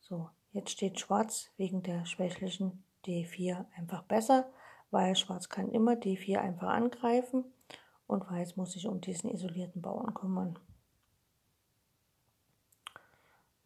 So, 0.00 0.28
jetzt 0.52 0.70
steht 0.70 1.00
Schwarz 1.00 1.50
wegen 1.56 1.82
der 1.82 2.04
schwächlichen 2.04 2.84
D4 3.06 3.64
einfach 3.76 4.02
besser, 4.02 4.50
weil 4.90 5.16
Schwarz 5.16 5.48
kann 5.48 5.70
immer 5.70 5.92
D4 5.92 6.38
einfach 6.38 6.68
angreifen 6.68 7.44
und 8.06 8.28
Weiß 8.30 8.56
muss 8.56 8.72
sich 8.72 8.86
um 8.86 9.00
diesen 9.00 9.30
isolierten 9.30 9.82
Bauern 9.82 10.14
kümmern. 10.14 10.58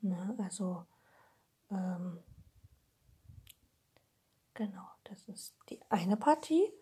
Na, 0.03 0.35
also, 0.39 0.85
ähm, 1.71 2.19
genau, 4.55 4.89
das 5.05 5.29
ist 5.29 5.55
die 5.69 5.81
eine 5.89 6.17
Partie. 6.17 6.73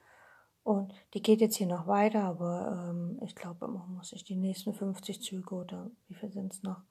Und 0.69 0.93
die 1.15 1.23
geht 1.23 1.41
jetzt 1.41 1.57
hier 1.57 1.67
noch 1.67 1.87
weiter, 1.87 2.25
aber 2.25 2.91
ähm, 2.91 3.19
ich 3.25 3.35
glaube, 3.35 3.67
man 3.69 3.91
muss 3.95 4.11
sich 4.11 4.23
die 4.23 4.37
nächsten 4.37 4.75
50 4.75 5.23
Züge 5.23 5.55
oder 5.55 5.91
wie 6.09 6.15
viel 6.15 6.31
sind 6.31 6.53
es 6.53 6.63
noch? 6.63 6.83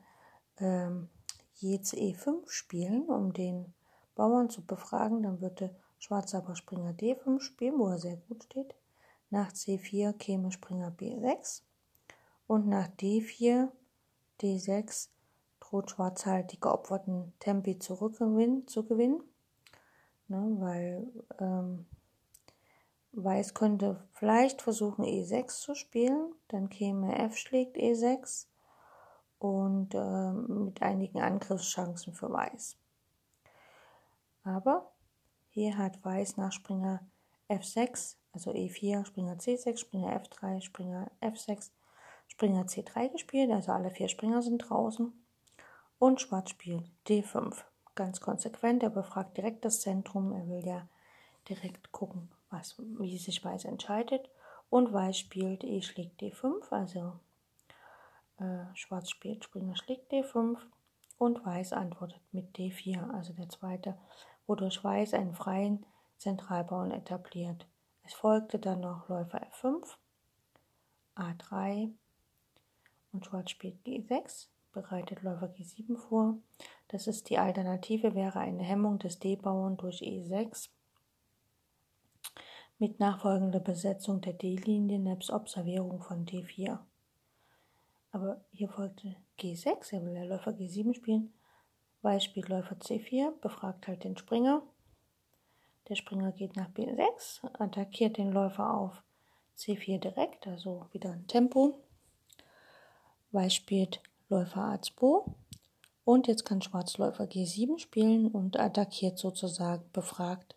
ähm, 0.57 1.09
jetzt 1.55 1.93
E5 1.93 2.49
spielen, 2.49 3.09
um 3.09 3.33
den 3.33 3.73
Bauern 4.15 4.49
zu 4.49 4.65
befragen. 4.65 5.23
Dann 5.23 5.41
würde 5.41 5.75
Schwarz 5.99 6.33
aber 6.33 6.55
Springer 6.55 6.91
D5 6.91 7.41
spielen, 7.41 7.77
wo 7.77 7.87
er 7.87 7.97
sehr 7.97 8.17
gut 8.17 8.43
steht. 8.45 8.75
Nach 9.29 9.51
C4 9.51 10.13
käme 10.13 10.51
Springer 10.51 10.91
B6 10.91 11.63
und 12.47 12.67
nach 12.67 12.87
D4, 12.87 13.69
D6 14.41 15.09
droht 15.73 15.89
Schwarz 15.89 16.27
halt 16.27 16.51
die 16.51 16.59
geopferten 16.59 17.33
Tempi 17.39 17.79
zurückgewinnen, 17.79 18.67
zu 18.67 18.85
gewinnen, 18.85 19.23
ne, 20.27 20.55
weil 20.59 21.07
ähm, 21.39 21.87
Weiß 23.13 23.55
könnte 23.55 24.03
vielleicht 24.13 24.61
versuchen 24.61 25.03
E6 25.03 25.47
zu 25.61 25.73
spielen, 25.73 26.33
dann 26.49 26.69
käme 26.69 27.17
F 27.17 27.37
schlägt 27.37 27.77
E6 27.77 28.45
und 29.39 29.95
äh, 29.95 30.31
mit 30.31 30.81
einigen 30.83 31.21
Angriffschancen 31.21 32.13
für 32.13 32.31
Weiß. 32.31 32.77
Aber 34.43 34.91
hier 35.49 35.77
hat 35.77 36.05
Weiß 36.05 36.37
nach 36.37 36.51
Springer 36.51 36.99
F6, 37.49 38.17
also 38.31 38.51
E4, 38.51 39.05
Springer 39.05 39.37
C6, 39.37 39.77
Springer 39.77 40.21
F3, 40.21 40.61
Springer 40.61 41.11
F6, 41.21 41.71
Springer 42.27 42.65
C3 42.65 43.09
gespielt, 43.09 43.51
also 43.51 43.71
alle 43.71 43.89
vier 43.89 44.07
Springer 44.07 44.43
sind 44.43 44.59
draußen. 44.59 45.13
Und 46.03 46.19
Schwarz 46.19 46.49
spielt 46.49 46.83
D5. 47.07 47.63
Ganz 47.95 48.19
konsequent, 48.19 48.83
er 48.83 48.89
befragt 48.89 49.37
direkt 49.37 49.63
das 49.63 49.79
Zentrum, 49.79 50.33
er 50.33 50.45
will 50.49 50.67
ja 50.67 50.85
direkt 51.47 51.93
gucken, 51.93 52.29
was, 52.49 52.75
wie 52.77 53.17
sich 53.17 53.41
Weiß 53.45 53.63
entscheidet. 53.63 54.29
Und 54.69 54.91
Weiß 54.91 55.17
spielt 55.17 55.63
E 55.63 55.81
schlägt 55.81 56.21
D5, 56.21 56.69
also 56.71 57.21
äh, 58.37 58.65
Schwarz 58.73 59.11
spielt 59.11 59.45
Springer 59.45 59.77
schlägt 59.77 60.11
D5 60.11 60.57
und 61.19 61.45
Weiß 61.45 61.71
antwortet 61.71 62.21
mit 62.33 62.53
D4, 62.57 63.09
also 63.13 63.31
der 63.31 63.47
zweite, 63.47 63.97
wodurch 64.45 64.83
Weiß 64.83 65.13
einen 65.13 65.35
freien 65.35 65.85
Zentralbauern 66.17 66.91
etabliert. 66.91 67.65
Es 68.03 68.13
folgte 68.13 68.59
dann 68.59 68.81
noch 68.81 69.07
Läufer 69.07 69.39
F5, 69.53 69.87
A3 71.15 71.93
und 73.13 73.25
Schwarz 73.25 73.51
spielt 73.51 73.81
G6, 73.85 74.47
bereitet 74.73 75.23
Läufer 75.23 75.47
G7 75.47 75.97
vor. 75.97 76.37
Das 76.89 77.07
ist 77.07 77.29
die 77.29 77.37
Alternative, 77.37 78.15
wäre 78.15 78.39
eine 78.39 78.63
Hemmung 78.63 78.99
des 78.99 79.19
D-Bauern 79.19 79.77
durch 79.77 80.01
E6 80.01 80.69
mit 82.83 82.99
nachfolgender 82.99 83.61
Besetzung 83.61 84.19
der 84.19 84.33
D-Linie 84.33 84.99
nebst 84.99 85.31
Observierung 85.31 86.01
von 86.01 86.25
D4. 86.25 86.79
Aber 88.11 88.43
hier 88.51 88.67
folgte 88.67 89.15
G6, 89.39 89.93
er 89.93 90.03
will 90.03 90.13
der 90.13 90.25
Läufer 90.25 90.51
G7 90.51 90.93
spielen. 90.93 91.33
Weiß 92.01 92.25
spielt 92.25 92.49
Läufer 92.49 92.75
C4, 92.75 93.31
befragt 93.39 93.87
halt 93.87 94.03
den 94.03 94.17
Springer. 94.17 94.63
Der 95.87 95.95
Springer 95.95 96.33
geht 96.33 96.57
nach 96.57 96.69
B6, 96.71 97.45
attackiert 97.57 98.17
den 98.17 98.33
Läufer 98.33 98.73
auf 98.73 99.01
C4 99.57 99.99
direkt, 99.99 100.45
also 100.45 100.85
wieder 100.91 101.11
ein 101.11 101.25
Tempo. 101.27 101.75
Weiß 103.31 103.53
spielt 103.53 104.01
Läufer 104.33 104.73
A2 104.73 105.31
und 106.05 106.27
jetzt 106.27 106.43
kann 106.43 106.63
Schwarz 106.63 106.97
Läufer 106.97 107.25
G7 107.25 107.77
spielen 107.77 108.27
und 108.27 108.59
attackiert 108.59 109.19
sozusagen, 109.19 109.87
befragt 109.93 110.55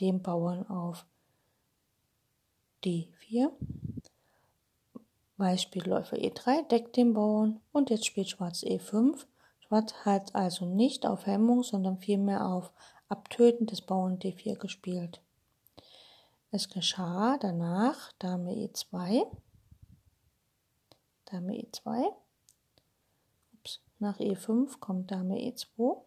den 0.00 0.22
Bauern 0.22 0.66
auf 0.68 1.06
D4. 2.84 3.52
Weiß 5.36 5.62
spielt 5.62 5.86
Läufer 5.86 6.16
E3, 6.16 6.66
deckt 6.66 6.96
den 6.96 7.14
Bauern 7.14 7.60
und 7.70 7.90
jetzt 7.90 8.06
spielt 8.06 8.28
Schwarz 8.28 8.64
E5. 8.64 9.24
Schwarz 9.60 9.94
hat 10.04 10.34
also 10.34 10.64
nicht 10.66 11.06
auf 11.06 11.26
Hemmung, 11.26 11.62
sondern 11.62 11.98
vielmehr 11.98 12.44
auf 12.44 12.72
Abtöten 13.08 13.66
des 13.66 13.82
Bauern 13.82 14.18
D4 14.18 14.56
gespielt. 14.56 15.22
Es 16.50 16.68
geschah 16.68 17.38
danach 17.38 18.12
Dame 18.18 18.50
E2, 18.50 19.24
Dame 21.26 21.52
E2, 21.52 22.02
Ups, 22.04 22.21
nach 24.02 24.18
E5 24.18 24.78
kommt 24.80 25.10
Dame 25.10 25.36
E2 25.36 26.02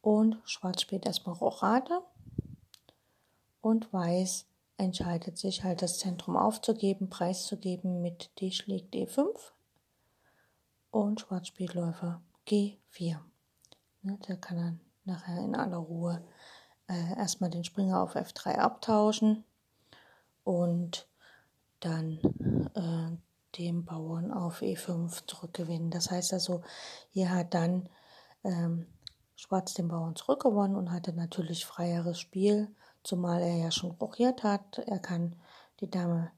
und 0.00 0.40
Schwarz 0.44 0.80
spielt 0.80 1.04
erstmal 1.04 1.34
Rochade. 1.34 2.00
Und 3.60 3.92
Weiß 3.92 4.46
entscheidet 4.76 5.38
sich 5.38 5.62
halt 5.62 5.82
das 5.82 5.98
Zentrum 5.98 6.36
aufzugeben, 6.36 7.10
preiszugeben 7.10 8.00
mit 8.00 8.30
D 8.40 8.50
schlägt 8.50 8.94
E5 8.94 9.28
und 10.90 11.20
Schwarz 11.20 11.48
spielt 11.48 11.74
Läufer 11.74 12.22
G4. 12.48 13.18
Ne, 14.02 14.18
da 14.26 14.36
kann 14.36 14.58
er 14.58 14.74
nachher 15.04 15.38
in 15.38 15.54
aller 15.54 15.76
Ruhe 15.76 16.24
äh, 16.88 17.16
erstmal 17.16 17.50
den 17.50 17.64
Springer 17.64 18.02
auf 18.02 18.16
F3 18.16 18.56
abtauschen. 18.56 19.44
Und 20.44 21.08
dann 21.80 22.18
äh, 22.74 23.16
den 23.58 23.84
Bauern 23.84 24.32
auf 24.32 24.62
E5 24.62 25.26
zurückgewinnen. 25.26 25.90
Das 25.90 26.10
heißt 26.10 26.32
also, 26.32 26.62
hier 27.10 27.30
hat 27.30 27.54
dann 27.54 27.88
ähm, 28.44 28.86
Schwarz 29.36 29.74
den 29.74 29.88
Bauern 29.88 30.16
zurückgewonnen 30.16 30.76
und 30.76 30.92
hatte 30.92 31.12
natürlich 31.12 31.66
freieres 31.66 32.18
Spiel 32.18 32.68
zumal 33.02 33.42
er 33.42 33.56
ja 33.56 33.70
schon 33.70 33.92
rochiert 33.92 34.42
hat. 34.42 34.78
Er 34.78 34.98
kann 34.98 35.36
die 35.80 35.90
Dame 35.90 36.30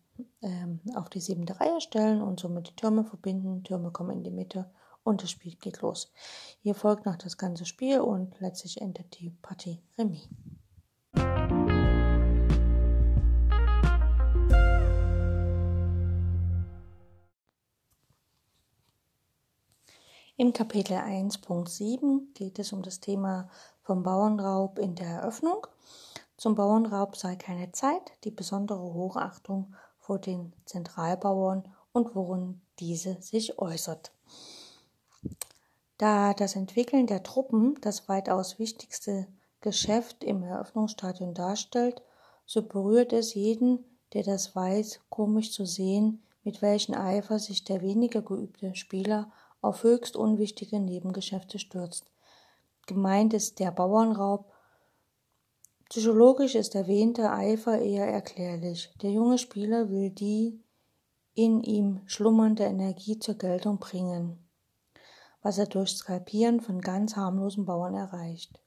ähm, 0.42 0.80
auf 0.94 1.08
die 1.08 1.20
siebente 1.20 1.58
Reihe 1.60 1.80
stellen 1.80 2.22
und 2.22 2.40
somit 2.40 2.68
die 2.68 2.76
Türme 2.76 3.04
verbinden. 3.04 3.64
Türme 3.64 3.90
kommen 3.90 4.18
in 4.18 4.24
die 4.24 4.30
Mitte 4.30 4.70
und 5.02 5.22
das 5.22 5.30
Spiel 5.30 5.54
geht 5.56 5.82
los. 5.82 6.12
Hier 6.62 6.74
folgt 6.74 7.06
noch 7.06 7.16
das 7.16 7.36
ganze 7.36 7.66
Spiel 7.66 8.00
und 8.00 8.38
letztlich 8.40 8.80
endet 8.80 9.18
die 9.20 9.30
Partie 9.30 9.82
Remis. 9.98 10.28
Im 20.36 20.52
Kapitel 20.52 20.96
1.7 20.96 22.34
geht 22.34 22.58
es 22.58 22.72
um 22.72 22.82
das 22.82 22.98
Thema 22.98 23.48
vom 23.82 24.02
Bauernraub 24.02 24.80
in 24.80 24.96
der 24.96 25.06
Eröffnung. 25.06 25.64
Zum 26.36 26.56
Bauernraub 26.56 27.14
sei 27.16 27.36
keine 27.36 27.70
Zeit, 27.70 28.02
die 28.24 28.32
besondere 28.32 28.82
Hochachtung 28.82 29.72
vor 29.96 30.18
den 30.18 30.52
Zentralbauern 30.64 31.72
und 31.92 32.16
worin 32.16 32.60
diese 32.80 33.22
sich 33.22 33.60
äußert. 33.60 34.10
Da 35.98 36.34
das 36.34 36.56
Entwickeln 36.56 37.06
der 37.06 37.22
Truppen 37.22 37.78
das 37.80 38.08
weitaus 38.08 38.58
wichtigste 38.58 39.28
Geschäft 39.60 40.24
im 40.24 40.42
Eröffnungsstadion 40.42 41.34
darstellt, 41.34 42.02
so 42.44 42.62
berührt 42.62 43.12
es 43.12 43.34
jeden, 43.34 43.84
der 44.14 44.24
das 44.24 44.56
weiß, 44.56 44.98
komisch 45.10 45.52
zu 45.52 45.64
sehen, 45.64 46.24
mit 46.42 46.60
welchem 46.60 46.96
Eifer 46.96 47.38
sich 47.38 47.62
der 47.62 47.82
weniger 47.82 48.20
geübte 48.20 48.74
Spieler 48.74 49.30
auf 49.64 49.82
höchst 49.82 50.16
unwichtige 50.16 50.80
Nebengeschäfte 50.80 51.58
stürzt. 51.58 52.10
Gemeint 52.86 53.32
ist 53.34 53.60
der 53.60 53.70
Bauernraub, 53.70 54.54
Psychologisch 55.90 56.54
ist 56.54 56.74
erwähnter 56.74 57.32
Eifer 57.32 57.78
eher 57.78 58.08
erklärlich. 58.08 58.92
Der 59.02 59.10
junge 59.10 59.38
Spieler 59.38 59.90
will 59.90 60.10
die 60.10 60.60
in 61.34 61.62
ihm 61.62 62.00
schlummernde 62.06 62.64
Energie 62.64 63.18
zur 63.18 63.34
Geltung 63.36 63.78
bringen, 63.78 64.38
was 65.42 65.58
er 65.58 65.66
durch 65.66 65.90
Skalpieren 65.90 66.60
von 66.60 66.80
ganz 66.80 67.16
harmlosen 67.16 67.64
Bauern 67.66 67.94
erreicht. 67.94 68.60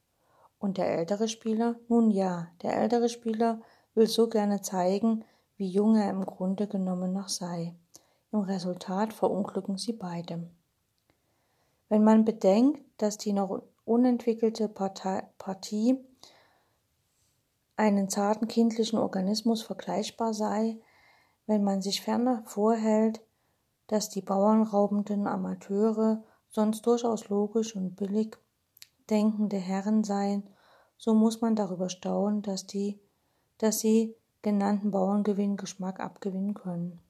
Und 0.58 0.78
der 0.78 0.90
ältere 0.96 1.28
Spieler? 1.28 1.76
Nun 1.88 2.10
ja, 2.10 2.48
der 2.62 2.76
ältere 2.76 3.08
Spieler 3.08 3.60
will 3.94 4.06
so 4.06 4.28
gerne 4.28 4.62
zeigen, 4.62 5.24
wie 5.56 5.68
jung 5.68 5.96
er 5.96 6.10
im 6.10 6.24
Grunde 6.24 6.66
genommen 6.66 7.12
noch 7.12 7.28
sei. 7.28 7.74
Im 8.32 8.40
Resultat 8.40 9.12
verunglücken 9.12 9.76
sie 9.76 9.92
beide. 9.92 10.48
Wenn 11.88 12.04
man 12.04 12.24
bedenkt, 12.24 12.80
dass 12.98 13.16
die 13.18 13.32
noch 13.32 13.62
unentwickelte 13.84 14.68
Partie 14.68 15.96
einen 17.76 18.08
zarten 18.08 18.48
kindlichen 18.48 18.98
Organismus 18.98 19.62
vergleichbar 19.62 20.34
sei, 20.34 20.78
wenn 21.46 21.64
man 21.64 21.80
sich 21.80 22.02
ferner 22.02 22.42
vorhält, 22.44 23.22
dass 23.86 24.10
die 24.10 24.20
bauernraubenden 24.20 25.26
Amateure 25.26 26.22
sonst 26.50 26.86
durchaus 26.86 27.28
logisch 27.28 27.74
und 27.74 27.96
billig 27.96 28.36
denkende 29.08 29.56
Herren 29.56 30.04
seien, 30.04 30.42
so 30.98 31.14
muss 31.14 31.40
man 31.40 31.56
darüber 31.56 31.88
staunen, 31.88 32.42
dass 32.42 32.66
die, 32.66 33.00
dass 33.56 33.80
sie 33.80 34.14
genannten 34.42 34.90
Bauerngewinn 34.90 35.56
Geschmack 35.56 36.00
abgewinnen 36.00 36.54
können. 36.54 37.00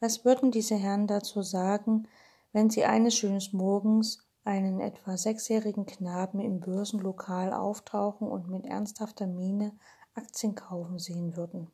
Was 0.00 0.24
würden 0.24 0.50
diese 0.50 0.74
Herren 0.74 1.06
dazu 1.06 1.42
sagen, 1.42 2.06
wenn 2.52 2.70
sie 2.70 2.84
eines 2.84 3.14
schönen 3.14 3.42
Morgens 3.52 4.26
einen 4.44 4.80
etwa 4.80 5.16
sechsjährigen 5.16 5.84
Knaben 5.84 6.40
im 6.40 6.60
Börsenlokal 6.60 7.52
auftauchen 7.52 8.28
und 8.28 8.48
mit 8.48 8.64
ernsthafter 8.64 9.26
Miene 9.26 9.72
Aktien 10.14 10.54
kaufen 10.54 10.98
sehen 10.98 11.36
würden. 11.36 11.70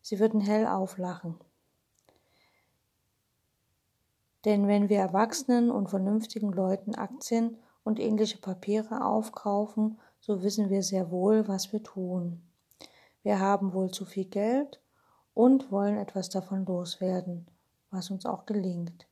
Sie 0.00 0.18
würden 0.18 0.40
hell 0.40 0.66
auflachen. 0.66 1.36
Denn 4.44 4.66
wenn 4.66 4.88
wir 4.88 4.98
erwachsenen 4.98 5.70
und 5.70 5.90
vernünftigen 5.90 6.52
Leuten 6.52 6.94
Aktien 6.94 7.58
und 7.84 8.00
ähnliche 8.00 8.38
Papiere 8.38 9.04
aufkaufen, 9.04 10.00
so 10.20 10.42
wissen 10.42 10.70
wir 10.70 10.82
sehr 10.82 11.10
wohl, 11.10 11.46
was 11.46 11.72
wir 11.72 11.82
tun. 11.82 12.42
Wir 13.22 13.38
haben 13.38 13.72
wohl 13.72 13.90
zu 13.90 14.04
viel 14.04 14.24
Geld 14.24 14.80
und 15.34 15.70
wollen 15.70 15.96
etwas 15.96 16.28
davon 16.28 16.64
loswerden, 16.64 17.46
was 17.90 18.10
uns 18.10 18.26
auch 18.26 18.46
gelingt. 18.46 19.06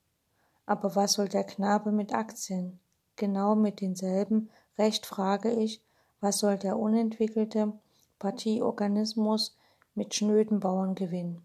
Aber 0.71 0.95
was 0.95 1.15
soll 1.15 1.29
der 1.29 1.43
Knabe 1.43 1.91
mit 1.91 2.15
Aktien? 2.15 2.79
Genau 3.17 3.57
mit 3.57 3.81
denselben 3.81 4.51
Recht 4.79 5.05
frage 5.05 5.51
ich, 5.51 5.83
was 6.21 6.39
soll 6.39 6.59
der 6.59 6.79
unentwickelte 6.79 7.73
Partieorganismus 8.21 9.57
mit 9.97 10.15
schnöden 10.15 10.61
Bauerngewinn? 10.61 11.43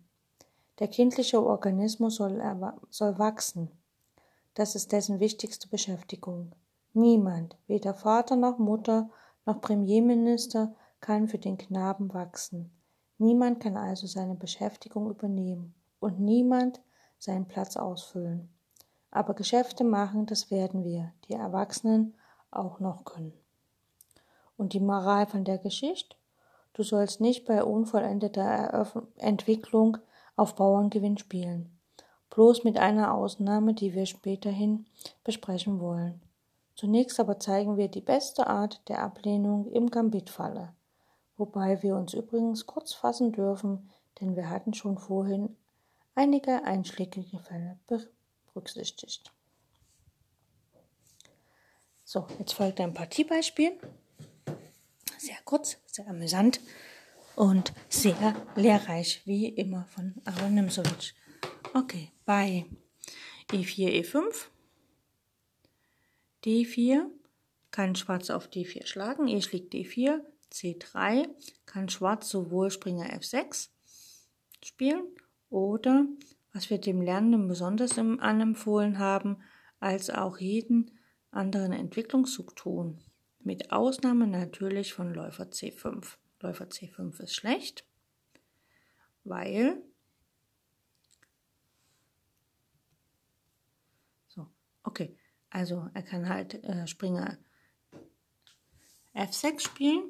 Der 0.78 0.90
kindliche 0.90 1.44
Organismus 1.44 2.18
soll, 2.18 2.40
soll 2.92 3.18
wachsen. 3.18 3.72
Das 4.54 4.76
ist 4.76 4.92
dessen 4.92 5.20
wichtigste 5.20 5.70
Beschäftigung. 5.70 6.52
Niemand, 6.94 7.58
weder 7.66 7.96
Vater 7.96 8.36
noch 8.36 8.60
Mutter 8.60 9.10
noch 9.48 9.60
Premierminister, 9.60 10.76
kann 11.02 11.28
für 11.28 11.40
den 11.40 11.58
Knaben 11.58 12.14
wachsen. 12.14 12.70
Niemand 13.18 13.60
kann 13.60 13.76
also 13.76 14.06
seine 14.06 14.36
Beschäftigung 14.36 15.10
übernehmen 15.10 15.74
und 16.00 16.20
niemand 16.20 16.80
seinen 17.18 17.48
Platz 17.48 17.76
ausfüllen. 17.76 18.55
Aber 19.16 19.34
Geschäfte 19.34 19.84
machen, 19.84 20.26
das 20.26 20.52
werden 20.52 20.84
wir, 20.84 21.12
die 21.28 21.34
Erwachsenen, 21.34 22.16
auch 22.52 22.80
noch 22.80 23.06
können. 23.06 23.34
Und 24.58 24.74
die 24.74 24.80
Moral 24.80 25.26
von 25.26 25.44
der 25.44 25.58
Geschichte? 25.58 26.16
Du 26.74 26.84
sollst 26.84 27.22
nicht 27.22 27.46
bei 27.46 27.64
unvollendeter 27.64 28.42
Eröff 28.42 28.98
Entwicklung 29.18 29.98
auf 30.36 30.56
Bauerngewinn 30.56 31.18
spielen. 31.18 31.70
Bloß 32.30 32.64
mit 32.64 32.78
einer 32.78 33.14
Ausnahme, 33.14 33.74
die 33.74 33.94
wir 33.94 34.06
späterhin 34.06 34.86
besprechen 35.24 35.80
wollen. 35.80 36.22
Zunächst 36.76 37.20
aber 37.20 37.40
zeigen 37.40 37.78
wir 37.78 37.88
die 37.88 38.02
beste 38.02 38.48
Art 38.48 38.82
der 38.90 39.02
Ablehnung 39.02 39.72
im 39.72 39.90
Gambitfalle 39.90 40.74
wobei 41.38 41.82
wir 41.84 41.96
uns 41.96 42.14
übrigens 42.14 42.66
kurz 42.66 42.94
fassen 42.94 43.32
dürfen, 43.32 43.90
denn 44.20 44.36
wir 44.36 44.50
hatten 44.50 44.74
schon 44.74 44.98
vorhin 44.98 45.56
einige 46.16 46.64
einschlägige 46.64 47.40
Fälle 47.40 47.78
berücksichtigt. 48.56 49.32
So, 52.04 52.28
jetzt 52.40 52.54
folgt 52.54 52.80
ein 52.80 52.94
Partiebeispiel. 52.94 53.78
Sehr 55.18 55.38
kurz, 55.44 55.78
sehr 55.86 56.08
amüsant 56.08 56.62
und 57.36 57.74
sehr 57.90 58.36
lehrreich, 58.56 59.22
wie 59.26 59.48
immer 59.50 59.86
von 59.86 60.16
Aaron 60.24 60.54
Nimsowitsch. 60.54 61.14
Okay, 61.74 62.12
bei 62.26 62.66
E4, 63.52 64.02
E5, 64.02 64.48
D4, 66.46 67.10
kann 67.72 67.96
Schwarz 67.96 68.30
auf 68.30 68.48
D4 68.48 68.86
schlagen, 68.86 69.28
E 69.28 69.42
schlägt 69.42 69.74
D4, 69.74 70.22
C3 70.54 71.28
kann 71.66 71.90
Schwarz 71.90 72.30
sowohl 72.30 72.72
Springer 72.72 73.10
F6 73.10 73.68
spielen 74.64 75.08
oder, 75.50 76.06
was 76.56 76.70
wir 76.70 76.78
dem 76.80 77.02
Lernenden 77.02 77.50
besonders 77.50 78.00
anempfohlen 78.00 78.98
haben, 78.98 79.44
als 79.82 80.10
auch 80.10 80.38
jeden 80.38 80.98
anderen 81.30 81.74
Entwicklungszug 81.74 82.56
tun. 82.56 83.04
Mit 83.42 83.74
Ausnahme 83.74 84.26
natürlich 84.26 84.94
von 84.94 85.14
Läufer 85.14 85.44
C5. 85.44 86.16
Läufer 86.40 86.66
C5 86.66 87.22
ist 87.22 87.36
schlecht, 87.36 87.86
weil 89.26 89.84
so, 94.30 94.48
okay, 94.84 95.18
also 95.50 95.90
er 95.94 96.04
kann 96.04 96.30
halt 96.30 96.64
äh, 96.64 96.88
Springer 96.88 97.38
F6 99.14 99.60
spielen 99.60 100.10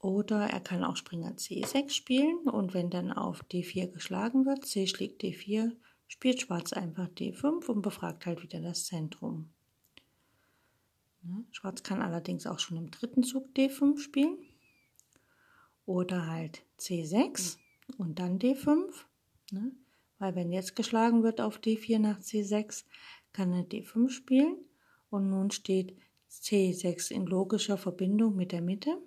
oder 0.00 0.46
er 0.46 0.60
kann 0.60 0.84
auch 0.84 0.96
Springer 0.96 1.32
C6 1.32 1.90
spielen 1.90 2.48
und 2.48 2.74
wenn 2.74 2.90
dann 2.90 3.12
auf 3.12 3.42
D4 3.44 3.88
geschlagen 3.88 4.46
wird, 4.46 4.64
C 4.64 4.86
schlägt 4.86 5.22
D4, 5.22 5.72
spielt 6.06 6.40
Schwarz 6.40 6.72
einfach 6.72 7.08
D5 7.08 7.66
und 7.66 7.82
befragt 7.82 8.26
halt 8.26 8.42
wieder 8.42 8.60
das 8.60 8.86
Zentrum. 8.86 9.50
Schwarz 11.50 11.82
kann 11.82 12.00
allerdings 12.00 12.46
auch 12.46 12.58
schon 12.58 12.76
im 12.76 12.90
dritten 12.90 13.22
Zug 13.22 13.48
D5 13.56 13.98
spielen 13.98 14.38
oder 15.84 16.26
halt 16.26 16.62
C6 16.78 17.56
und 17.96 18.18
dann 18.18 18.38
D5. 18.38 18.92
Ne? 19.50 19.72
Weil 20.18 20.34
wenn 20.34 20.52
jetzt 20.52 20.76
geschlagen 20.76 21.22
wird 21.22 21.40
auf 21.40 21.58
D4 21.58 21.98
nach 21.98 22.20
C6, 22.20 22.84
kann 23.32 23.52
er 23.52 23.62
D5 23.62 24.10
spielen 24.10 24.56
und 25.10 25.30
nun 25.30 25.50
steht 25.50 25.96
C6 26.30 27.10
in 27.10 27.26
logischer 27.26 27.78
Verbindung 27.78 28.36
mit 28.36 28.52
der 28.52 28.62
Mitte. 28.62 28.98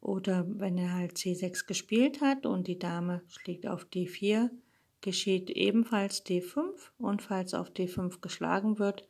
Oder 0.00 0.46
wenn 0.48 0.78
er 0.78 0.94
halt 0.94 1.16
C6 1.16 1.66
gespielt 1.66 2.20
hat 2.20 2.46
und 2.46 2.68
die 2.68 2.78
Dame 2.78 3.22
schlägt 3.28 3.66
auf 3.66 3.84
D4, 3.86 4.50
geschieht 5.00 5.50
ebenfalls 5.50 6.24
D5 6.24 6.90
und 6.98 7.22
falls 7.22 7.54
auf 7.54 7.70
D5 7.70 8.20
geschlagen 8.20 8.78
wird, 8.78 9.08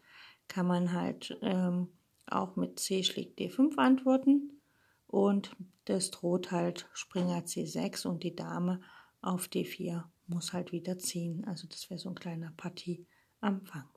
kann 0.48 0.66
man 0.66 0.92
halt 0.92 1.38
ähm, 1.42 1.88
auch 2.26 2.56
mit 2.56 2.78
C 2.78 3.02
schlägt 3.02 3.38
D5 3.38 3.76
antworten 3.76 4.60
und 5.06 5.56
das 5.84 6.10
droht 6.10 6.50
halt 6.50 6.88
Springer 6.92 7.40
C6 7.40 8.06
und 8.06 8.22
die 8.22 8.36
Dame 8.36 8.80
auf 9.20 9.46
D4 9.46 10.04
muss 10.26 10.52
halt 10.52 10.72
wieder 10.72 10.98
ziehen. 10.98 11.44
Also 11.46 11.66
das 11.66 11.88
wäre 11.90 11.98
so 11.98 12.10
ein 12.10 12.14
kleiner 12.14 12.52
Partieanfang. 12.56 13.88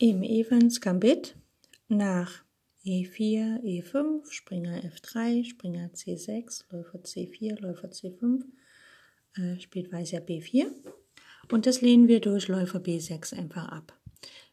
Im 0.00 0.22
Evans 0.24 0.80
Gambit 0.80 1.36
nach 1.88 2.44
E4, 2.84 3.62
E5, 3.62 4.28
Springer 4.28 4.82
F3, 4.82 5.44
Springer 5.44 5.90
C6, 5.90 6.64
Läufer 6.70 6.98
C4, 6.98 7.60
Läufer 7.60 7.88
C5, 7.88 8.42
äh, 9.36 9.60
spielt 9.60 9.92
Weiß 9.92 10.10
ja 10.10 10.20
B4. 10.20 10.66
Und 11.52 11.66
das 11.66 11.80
lehnen 11.80 12.08
wir 12.08 12.20
durch 12.20 12.48
Läufer 12.48 12.80
B6 12.80 13.34
einfach 13.34 13.68
ab. 13.68 13.96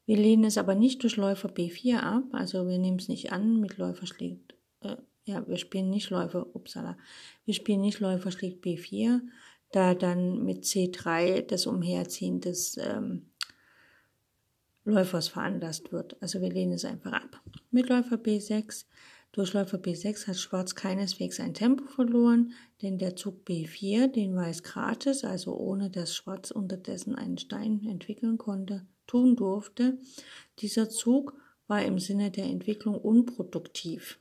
Wir 0.06 0.17
lehnen 0.17 0.43
es 0.43 0.58
aber 0.58 0.75
nicht 0.75 1.01
durch 1.01 1.15
Läufer 1.15 1.49
B4 1.49 1.97
ab, 1.97 2.23
also 2.34 2.67
wir 2.67 2.77
nehmen 2.77 2.99
es 2.99 3.08
nicht 3.08 3.32
an 3.32 3.60
mit 3.60 3.77
Läufer 3.77 4.06
schlägt, 4.06 4.56
äh, 4.82 4.97
ja, 5.25 5.47
wir 5.47 5.58
spielen 5.58 5.89
nicht 5.89 6.10
Läufer, 6.12 6.56
upsala, 6.56 6.97
wir 7.45 7.54
spielen 7.54 7.82
nicht 7.82 7.99
Läufer 7.99 8.32
schlägt 8.32 8.63
B4, 8.63 9.21
da 9.71 9.95
dann 9.95 10.43
mit 10.43 10.65
C3 10.65 11.41
das 11.41 11.65
Umherziehen 11.65 12.41
des 12.41 12.77
ähm, 12.77 13.30
Läufers 14.83 15.27
veranlasst 15.27 15.91
wird. 15.91 16.21
Also 16.21 16.41
wir 16.41 16.49
lehnen 16.49 16.73
es 16.73 16.85
einfach 16.85 17.13
ab. 17.13 17.41
Mit 17.69 17.89
Läufer 17.89 18.15
B6. 18.15 18.85
Durch 19.31 19.53
Läufer 19.53 19.77
B6 19.77 20.27
hat 20.27 20.37
Schwarz 20.37 20.75
keineswegs 20.75 21.39
ein 21.39 21.53
Tempo 21.53 21.85
verloren, 21.85 22.51
denn 22.81 22.97
der 22.97 23.15
Zug 23.15 23.47
B4, 23.47 24.07
den 24.07 24.35
Weiß 24.35 24.63
gratis, 24.63 25.23
also 25.23 25.55
ohne 25.55 25.89
dass 25.89 26.15
Schwarz 26.15 26.51
unterdessen 26.51 27.15
einen 27.15 27.37
Stein 27.37 27.85
entwickeln 27.87 28.37
konnte, 28.37 28.85
tun 29.07 29.37
durfte, 29.37 29.97
dieser 30.59 30.89
Zug 30.89 31.33
war 31.67 31.81
im 31.83 31.99
Sinne 31.99 32.31
der 32.31 32.45
Entwicklung 32.45 32.95
unproduktiv. 32.95 34.19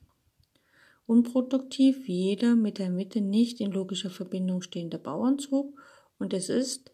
Unproduktiv 1.07 2.07
wie 2.07 2.29
jeder 2.29 2.55
mit 2.55 2.79
der 2.79 2.91
Mitte 2.91 3.21
nicht 3.21 3.61
in 3.61 3.73
logischer 3.73 4.11
Verbindung 4.11 4.63
stehende 4.63 4.99
Bauernzug 4.99 5.77
und 6.21 6.33
es 6.33 6.49
ist, 6.49 6.93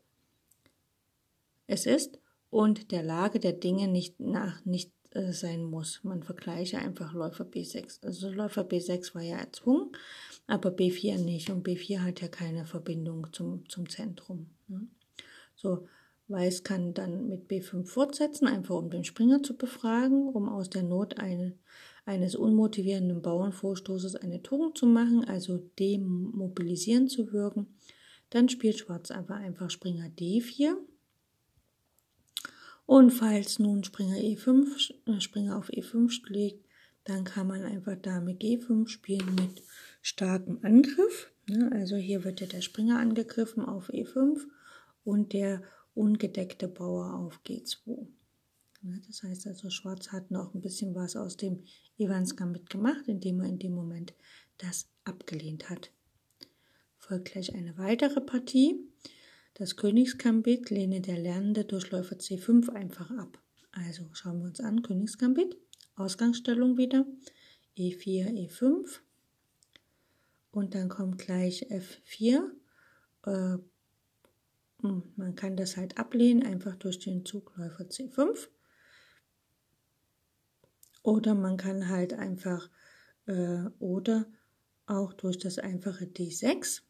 es 1.66 1.84
ist, 1.84 2.18
und 2.56 2.90
der 2.90 3.02
Lage 3.02 3.38
der 3.38 3.52
Dinge 3.52 3.86
nicht 3.86 4.18
nach 4.18 4.64
nicht 4.64 4.90
äh, 5.10 5.30
sein 5.34 5.62
muss. 5.62 6.02
Man 6.04 6.22
vergleiche 6.22 6.78
einfach 6.78 7.12
Läufer 7.12 7.44
B6. 7.44 8.02
Also 8.02 8.30
Läufer 8.30 8.62
B6 8.62 9.14
war 9.14 9.20
ja 9.20 9.36
erzwungen, 9.36 9.92
aber 10.46 10.70
B4 10.70 11.18
nicht 11.18 11.50
und 11.50 11.68
B4 11.68 11.98
hat 11.98 12.22
ja 12.22 12.28
keine 12.28 12.64
Verbindung 12.64 13.30
zum, 13.34 13.68
zum 13.68 13.90
Zentrum. 13.90 14.46
Ne? 14.68 14.86
So, 15.54 15.86
Weiß 16.28 16.64
kann 16.64 16.94
dann 16.94 17.28
mit 17.28 17.46
B5 17.50 17.84
fortsetzen, 17.84 18.48
einfach 18.48 18.76
um 18.76 18.88
den 18.88 19.04
Springer 19.04 19.42
zu 19.42 19.54
befragen, 19.54 20.26
um 20.26 20.48
aus 20.48 20.70
der 20.70 20.82
Not 20.82 21.18
eine, 21.18 21.58
eines 22.06 22.34
unmotivierenden 22.34 23.20
Bauernvorstoßes 23.20 24.16
eine 24.16 24.42
Tugend 24.42 24.78
zu 24.78 24.86
machen, 24.86 25.26
also 25.26 25.58
demobilisierend 25.78 27.10
zu 27.10 27.34
wirken. 27.34 27.76
Dann 28.30 28.48
spielt 28.48 28.78
Schwarz 28.78 29.10
einfach 29.10 29.36
einfach 29.36 29.68
Springer 29.68 30.06
D4 30.06 30.74
und 32.86 33.10
falls 33.10 33.58
nun 33.58 33.82
Springer 33.84 34.16
E5, 34.16 34.94
äh, 35.06 35.20
Springer 35.20 35.58
auf 35.58 35.68
E5 35.70 36.10
schlägt, 36.10 36.64
dann 37.04 37.24
kann 37.24 37.46
man 37.46 37.62
einfach 37.62 37.96
Dame 37.96 38.32
G5 38.32 38.88
spielen 38.88 39.34
mit 39.34 39.62
starkem 40.02 40.58
Angriff. 40.62 41.30
Ne? 41.48 41.70
Also 41.72 41.96
hier 41.96 42.24
wird 42.24 42.40
ja 42.40 42.46
der 42.46 42.62
Springer 42.62 42.98
angegriffen 42.98 43.64
auf 43.64 43.90
E5 43.90 44.40
und 45.04 45.32
der 45.32 45.62
ungedeckte 45.94 46.68
Bauer 46.68 47.14
auf 47.14 47.40
G2. 47.44 48.06
Das 49.06 49.22
heißt 49.22 49.46
also, 49.48 49.70
Schwarz 49.70 50.12
hat 50.12 50.30
noch 50.30 50.54
ein 50.54 50.60
bisschen 50.60 50.94
was 50.94 51.16
aus 51.16 51.36
dem 51.36 51.64
Evans 51.98 52.36
Gambit 52.36 52.70
gemacht, 52.70 53.08
indem 53.08 53.40
er 53.40 53.48
in 53.48 53.58
dem 53.58 53.72
Moment 53.72 54.14
das 54.58 54.88
abgelehnt 55.04 55.70
hat. 55.70 55.90
Folgt 56.98 57.32
gleich 57.32 57.54
eine 57.54 57.76
weitere 57.78 58.20
Partie. 58.20 58.78
Das 59.58 59.74
Königsgambit 59.76 60.68
lehne 60.68 61.00
der 61.00 61.16
Lernende 61.16 61.64
durch 61.64 61.90
Läufer 61.90 62.16
C5 62.16 62.68
einfach 62.68 63.10
ab. 63.12 63.42
Also 63.72 64.04
schauen 64.12 64.40
wir 64.40 64.48
uns 64.48 64.60
an, 64.60 64.82
Königsgambit, 64.82 65.56
Ausgangsstellung 65.94 66.76
wieder, 66.76 67.06
E4, 67.78 68.50
E5 68.50 69.00
und 70.50 70.74
dann 70.74 70.90
kommt 70.90 71.16
gleich 71.16 71.70
F4. 71.70 72.50
Äh, 73.24 73.56
hm, 74.82 75.02
man 75.16 75.34
kann 75.36 75.56
das 75.56 75.78
halt 75.78 75.96
ablehnen, 75.96 76.42
einfach 76.42 76.76
durch 76.76 76.98
den 76.98 77.24
Zug 77.24 77.56
Läufer 77.56 77.84
C5. 77.84 78.48
Oder 81.02 81.34
man 81.34 81.56
kann 81.56 81.88
halt 81.88 82.12
einfach, 82.12 82.68
äh, 83.24 83.64
oder 83.78 84.26
auch 84.84 85.14
durch 85.14 85.38
das 85.38 85.58
einfache 85.58 86.04
D6. 86.04 86.82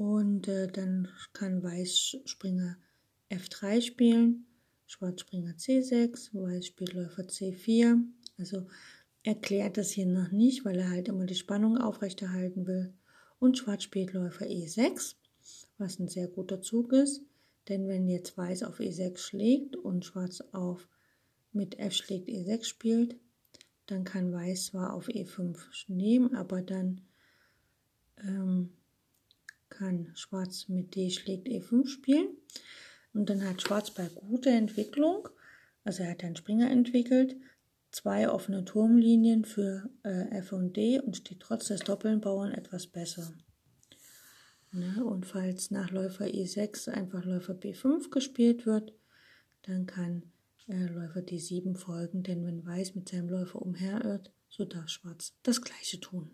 Und 0.00 0.48
äh, 0.48 0.66
dann 0.66 1.08
kann 1.34 1.62
Weiß 1.62 2.16
Springer 2.24 2.78
F3 3.28 3.82
spielen, 3.82 4.46
Schwarz 4.86 5.20
Springer 5.20 5.52
C6, 5.52 6.30
Weiß 6.32 6.68
spielt 6.68 6.94
Läufer 6.94 7.24
C4. 7.24 8.02
Also 8.38 8.66
erklärt 9.24 9.76
das 9.76 9.90
hier 9.90 10.06
noch 10.06 10.30
nicht, 10.30 10.64
weil 10.64 10.78
er 10.78 10.88
halt 10.88 11.08
immer 11.08 11.26
die 11.26 11.34
Spannung 11.34 11.76
aufrechterhalten 11.76 12.66
will. 12.66 12.94
Und 13.40 13.58
Schwarz 13.58 13.82
spielt 13.82 14.14
Läufer 14.14 14.46
E6, 14.46 15.16
was 15.76 15.98
ein 15.98 16.08
sehr 16.08 16.28
guter 16.28 16.62
Zug 16.62 16.94
ist. 16.94 17.20
Denn 17.68 17.86
wenn 17.86 18.08
jetzt 18.08 18.38
Weiß 18.38 18.62
auf 18.62 18.80
E6 18.80 19.18
schlägt 19.18 19.76
und 19.76 20.06
Schwarz 20.06 20.42
auf 20.52 20.88
mit 21.52 21.78
F 21.78 21.92
schlägt 21.92 22.30
E6 22.30 22.64
spielt, 22.64 23.16
dann 23.84 24.04
kann 24.04 24.32
Weiß 24.32 24.64
zwar 24.64 24.94
auf 24.94 25.08
E5 25.08 25.58
nehmen, 25.88 26.34
aber 26.34 26.62
dann 26.62 27.02
ähm, 28.16 28.70
kann 29.70 30.10
Schwarz 30.14 30.68
mit 30.68 30.94
D 30.94 31.10
schlägt 31.10 31.48
E5 31.48 31.86
spielen. 31.88 32.28
Und 33.14 33.30
dann 33.30 33.48
hat 33.48 33.62
Schwarz 33.62 33.90
bei 33.90 34.08
guter 34.08 34.50
Entwicklung, 34.50 35.28
also 35.84 36.02
er 36.02 36.10
hat 36.10 36.22
einen 36.22 36.36
Springer 36.36 36.70
entwickelt, 36.70 37.36
zwei 37.90 38.28
offene 38.28 38.64
Turmlinien 38.64 39.44
für 39.44 39.90
äh, 40.04 40.38
F 40.38 40.52
und 40.52 40.76
D 40.76 41.00
und 41.00 41.16
steht 41.16 41.40
trotz 41.40 41.68
des 41.68 41.80
doppelten 41.80 42.20
Bauern 42.20 42.52
etwas 42.52 42.86
besser. 42.86 43.32
Ne? 44.72 45.04
Und 45.04 45.26
falls 45.26 45.70
nach 45.70 45.90
Läufer 45.90 46.26
E6 46.26 46.88
einfach 46.90 47.24
Läufer 47.24 47.54
B5 47.54 48.10
gespielt 48.10 48.66
wird, 48.66 48.92
dann 49.62 49.86
kann 49.86 50.22
äh, 50.68 50.86
Läufer 50.86 51.20
D7 51.20 51.76
folgen, 51.76 52.22
denn 52.22 52.46
wenn 52.46 52.64
Weiß 52.64 52.94
mit 52.94 53.08
seinem 53.08 53.28
Läufer 53.28 53.60
umherirrt, 53.60 54.30
so 54.48 54.64
darf 54.64 54.88
Schwarz 54.88 55.34
das 55.42 55.60
gleiche 55.62 55.98
tun. 55.98 56.30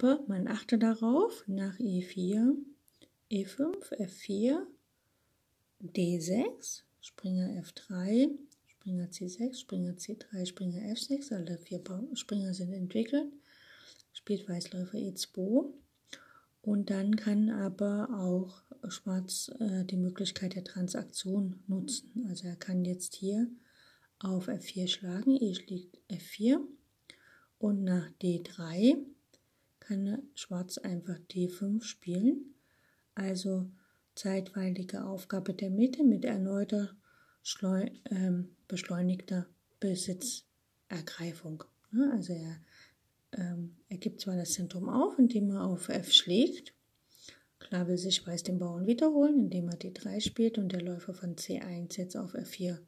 Aber 0.00 0.24
man 0.28 0.48
achte 0.48 0.78
darauf, 0.78 1.44
nach 1.46 1.78
E4, 1.78 2.54
E5, 3.30 3.92
F4, 3.98 4.62
D6, 5.82 6.84
Springer 7.02 7.62
F3, 7.62 8.30
Springer 8.66 9.08
C6, 9.08 9.60
Springer 9.60 9.92
C3, 9.92 10.46
Springer 10.46 10.80
F6, 10.94 11.34
alle 11.34 11.58
vier 11.58 11.82
Springer 12.14 12.54
sind 12.54 12.72
entwickelt, 12.72 13.30
spielt 14.14 14.48
Weißläufer 14.48 14.96
E2 14.96 15.66
und 16.62 16.88
dann 16.88 17.16
kann 17.16 17.50
aber 17.50 18.08
auch 18.10 18.62
Schwarz 18.88 19.50
äh, 19.60 19.84
die 19.84 19.98
Möglichkeit 19.98 20.54
der 20.54 20.64
Transaktion 20.64 21.62
nutzen. 21.66 22.24
Also 22.26 22.48
er 22.48 22.56
kann 22.56 22.86
jetzt 22.86 23.16
hier 23.16 23.50
auf 24.18 24.48
F4 24.48 24.88
schlagen, 24.88 25.36
E 25.36 25.54
schlägt 25.54 25.98
F4 26.08 26.58
und 27.58 27.84
nach 27.84 28.08
D3 28.22 28.96
kann 29.90 30.22
Schwarz 30.34 30.78
einfach 30.78 31.18
D5 31.32 31.82
spielen. 31.82 32.54
Also 33.16 33.68
zeitweilige 34.14 35.04
Aufgabe 35.04 35.52
der 35.52 35.70
Mitte 35.70 36.04
mit 36.04 36.24
erneuter 36.24 36.94
ähm, 38.10 38.50
beschleunigter 38.68 39.46
Besitzergreifung. 39.80 41.64
Ne? 41.90 42.08
Also 42.12 42.34
er, 42.34 42.60
ähm, 43.32 43.74
er 43.88 43.98
gibt 43.98 44.20
zwar 44.20 44.36
das 44.36 44.52
Zentrum 44.52 44.88
auf, 44.88 45.18
indem 45.18 45.50
er 45.50 45.64
auf 45.64 45.88
F 45.88 46.12
schlägt. 46.12 46.72
Klar 47.58 47.88
will 47.88 47.98
sich 47.98 48.24
Weiß 48.24 48.44
den 48.44 48.60
Bauern 48.60 48.86
wiederholen, 48.86 49.40
indem 49.40 49.70
er 49.70 49.78
D3 49.78 50.20
spielt 50.20 50.56
und 50.56 50.70
der 50.70 50.82
Läufer 50.82 51.14
von 51.14 51.34
C1 51.34 51.98
jetzt 51.98 52.16
auf 52.16 52.36
F4 52.36 52.78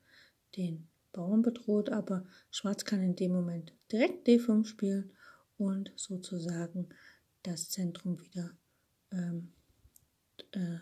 den 0.56 0.86
Bauern 1.12 1.42
bedroht, 1.42 1.90
aber 1.90 2.24
Schwarz 2.52 2.84
kann 2.84 3.02
in 3.02 3.16
dem 3.16 3.32
Moment 3.32 3.72
direkt 3.90 4.28
D5 4.28 4.64
spielen 4.66 5.10
und 5.62 5.92
sozusagen 5.96 6.88
das 7.42 7.70
Zentrum 7.70 8.20
wieder, 8.20 8.51
ähm, 9.11 9.53
äh, 10.53 10.79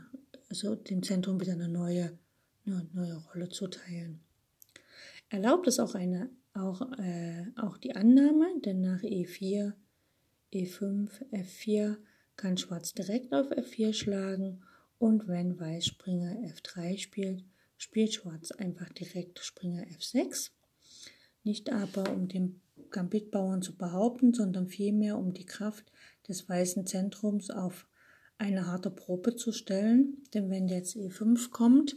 also 0.48 0.74
dem 0.74 1.02
Zentrum 1.02 1.40
wieder 1.40 1.52
eine 1.52 1.68
neue, 1.68 2.18
eine 2.66 2.88
neue 2.92 3.16
Rolle 3.16 3.48
zuteilen. 3.48 4.20
Erlaubt 5.28 5.66
es 5.68 5.78
auch 5.78 5.94
eine, 5.94 6.30
auch, 6.54 6.82
äh, 6.98 7.46
auch 7.56 7.78
die 7.78 7.94
Annahme, 7.94 8.46
denn 8.64 8.80
nach 8.80 9.02
E4, 9.02 9.74
E5, 10.52 11.10
F4 11.30 11.96
kann 12.36 12.56
Schwarz 12.56 12.94
direkt 12.94 13.32
auf 13.32 13.50
F4 13.50 13.92
schlagen 13.92 14.62
und 14.98 15.28
wenn 15.28 15.58
Weiß 15.58 15.86
Springer 15.86 16.36
F3 16.52 16.98
spielt, 16.98 17.44
spielt 17.76 18.12
Schwarz 18.12 18.50
einfach 18.50 18.88
direkt 18.90 19.38
Springer 19.38 19.84
F6. 19.84 20.50
Nicht 21.42 21.70
aber 21.72 22.12
um 22.12 22.28
den 22.28 22.60
Gambitbauern 22.90 23.62
zu 23.62 23.76
behaupten, 23.76 24.34
sondern 24.34 24.68
vielmehr 24.68 25.18
um 25.18 25.32
die 25.32 25.46
Kraft 25.46 25.90
des 26.28 26.48
weißen 26.48 26.86
Zentrums 26.86 27.50
auf 27.50 27.86
eine 28.38 28.66
harte 28.66 28.90
Probe 28.90 29.36
zu 29.36 29.52
stellen. 29.52 30.24
Denn 30.32 30.50
wenn 30.50 30.68
jetzt 30.68 30.96
E5 30.96 31.50
kommt, 31.50 31.96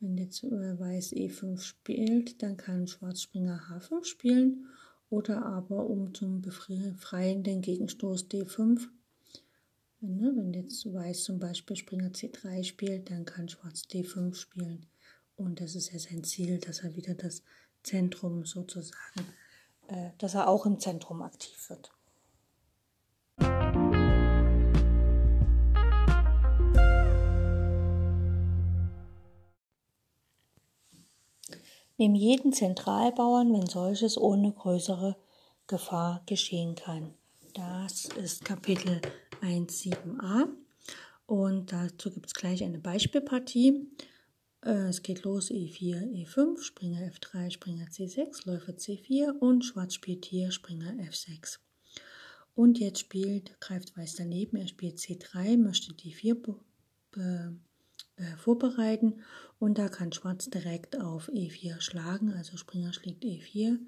wenn 0.00 0.16
jetzt 0.16 0.42
äh, 0.44 0.78
Weiß 0.78 1.12
E5 1.12 1.60
spielt, 1.60 2.42
dann 2.42 2.56
kann 2.56 2.86
Schwarz 2.86 3.22
Springer 3.22 3.60
H5 3.70 4.04
spielen 4.04 4.66
oder 5.10 5.44
aber 5.44 5.86
um 5.88 6.14
zum 6.14 6.40
befreienden 6.40 7.60
Gegenstoß 7.60 8.28
D5. 8.30 8.88
Ne, 10.00 10.32
wenn 10.34 10.54
jetzt 10.54 10.90
Weiß 10.90 11.24
zum 11.24 11.38
Beispiel 11.38 11.76
Springer 11.76 12.08
C3 12.08 12.64
spielt, 12.64 13.10
dann 13.10 13.26
kann 13.26 13.48
Schwarz 13.48 13.82
D5 13.82 14.34
spielen. 14.34 14.86
Und 15.36 15.60
das 15.60 15.74
ist 15.74 15.92
ja 15.92 15.98
sein 15.98 16.24
Ziel, 16.24 16.58
dass 16.58 16.80
er 16.80 16.96
wieder 16.96 17.14
das 17.14 17.42
Zentrum 17.82 18.46
sozusagen 18.46 19.26
dass 20.18 20.34
er 20.34 20.48
auch 20.48 20.66
im 20.66 20.78
Zentrum 20.78 21.22
aktiv 21.22 21.70
wird. 21.70 21.90
Neben 32.00 32.14
jeden 32.14 32.54
Zentralbauern, 32.54 33.52
wenn 33.52 33.66
solches 33.66 34.16
ohne 34.16 34.52
größere 34.52 35.16
Gefahr 35.66 36.22
geschehen 36.24 36.74
kann. 36.74 37.12
Das 37.52 38.06
ist 38.06 38.44
Kapitel 38.44 39.02
1.7a 39.42 40.48
und 41.26 41.72
dazu 41.72 42.10
gibt 42.10 42.26
es 42.26 42.34
gleich 42.34 42.64
eine 42.64 42.78
Beispielpartie. 42.78 43.86
Äh, 44.62 44.88
es 44.88 45.02
geht 45.02 45.24
los 45.24 45.50
E4, 45.50 46.12
E5, 46.12 46.62
Springer 46.62 47.00
F3, 47.10 47.50
Springer 47.50 47.86
C6, 47.86 48.46
Läufer 48.46 48.72
C4 48.72 49.38
und 49.38 49.64
Schwarz 49.64 49.94
spielt 49.94 50.24
hier 50.24 50.50
Springer 50.50 50.92
F6. 50.92 51.58
Und 52.54 52.78
jetzt 52.78 53.00
spielt, 53.00 53.58
greift 53.60 53.96
Weiß 53.96 54.16
daneben, 54.16 54.56
er 54.56 54.68
spielt 54.68 54.98
C3, 54.98 55.56
möchte 55.56 55.92
D4 55.94 56.56
äh, 57.16 58.36
vorbereiten 58.36 59.22
und 59.58 59.78
da 59.78 59.88
kann 59.88 60.12
Schwarz 60.12 60.50
direkt 60.50 61.00
auf 61.00 61.30
E4 61.30 61.80
schlagen, 61.80 62.32
also 62.32 62.56
Springer 62.56 62.92
schlägt 62.92 63.24
E4. 63.24 63.78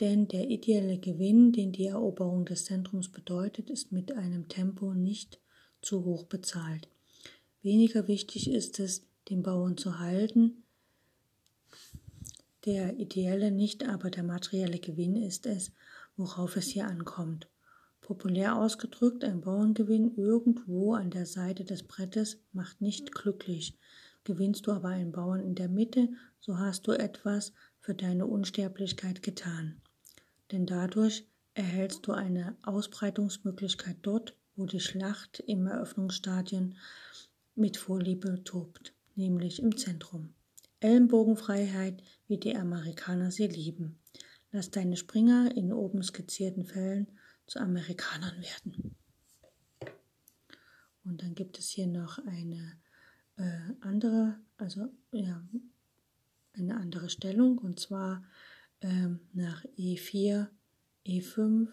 Denn 0.00 0.28
der 0.28 0.50
ideelle 0.50 0.98
Gewinn, 0.98 1.52
den 1.52 1.72
die 1.72 1.86
Eroberung 1.86 2.44
des 2.44 2.66
Zentrums 2.66 3.10
bedeutet, 3.10 3.70
ist 3.70 3.92
mit 3.92 4.12
einem 4.12 4.46
Tempo 4.48 4.92
nicht 4.92 5.40
zu 5.80 6.04
hoch 6.04 6.24
bezahlt. 6.24 6.88
Weniger 7.62 8.06
wichtig 8.06 8.50
ist 8.50 8.78
es, 8.78 9.06
den 9.28 9.42
Bauern 9.42 9.76
zu 9.76 9.98
halten. 9.98 10.62
Der 12.64 12.98
ideelle, 12.98 13.50
nicht 13.50 13.88
aber 13.88 14.10
der 14.10 14.24
materielle 14.24 14.78
Gewinn 14.78 15.16
ist 15.16 15.46
es, 15.46 15.72
worauf 16.16 16.56
es 16.56 16.66
hier 16.66 16.86
ankommt. 16.86 17.48
Populär 18.00 18.56
ausgedrückt, 18.56 19.24
ein 19.24 19.40
Bauerngewinn 19.40 20.16
irgendwo 20.16 20.94
an 20.94 21.10
der 21.10 21.26
Seite 21.26 21.64
des 21.64 21.82
Brettes 21.82 22.38
macht 22.52 22.80
nicht 22.80 23.12
glücklich, 23.12 23.76
gewinnst 24.24 24.66
du 24.66 24.72
aber 24.72 24.88
einen 24.88 25.12
Bauern 25.12 25.40
in 25.40 25.54
der 25.54 25.68
Mitte, 25.68 26.08
so 26.38 26.58
hast 26.58 26.86
du 26.86 26.92
etwas 26.92 27.52
für 27.80 27.94
deine 27.94 28.26
Unsterblichkeit 28.26 29.22
getan. 29.22 29.80
Denn 30.52 30.66
dadurch 30.66 31.26
erhältst 31.54 32.06
du 32.06 32.12
eine 32.12 32.56
Ausbreitungsmöglichkeit 32.62 33.96
dort, 34.02 34.36
wo 34.54 34.66
die 34.66 34.80
Schlacht 34.80 35.40
im 35.46 35.66
Eröffnungsstadion 35.66 36.76
mit 37.54 37.76
Vorliebe 37.76 38.44
tobt, 38.44 38.92
nämlich 39.16 39.60
im 39.60 39.76
Zentrum. 39.76 40.34
Ellenbogenfreiheit, 40.80 42.02
wie 42.28 42.38
die 42.38 42.56
Amerikaner 42.56 43.30
sie 43.30 43.46
lieben. 43.46 43.98
Lass 44.52 44.70
deine 44.70 44.96
Springer 44.96 45.56
in 45.56 45.72
oben 45.72 46.02
skizzierten 46.02 46.64
Fällen 46.64 47.08
zu 47.46 47.58
Amerikanern 47.58 48.40
werden. 48.40 48.94
Und 51.04 51.22
dann 51.22 51.34
gibt 51.34 51.58
es 51.58 51.68
hier 51.68 51.86
noch 51.86 52.18
eine 52.26 52.78
äh, 53.36 53.72
andere, 53.80 54.38
also 54.56 54.88
ja, 55.12 55.42
eine 56.52 56.76
andere 56.76 57.10
Stellung 57.10 57.58
und 57.58 57.78
zwar 57.78 58.24
ähm, 58.80 59.20
nach 59.32 59.64
E4, 59.76 60.48
E5, 61.06 61.68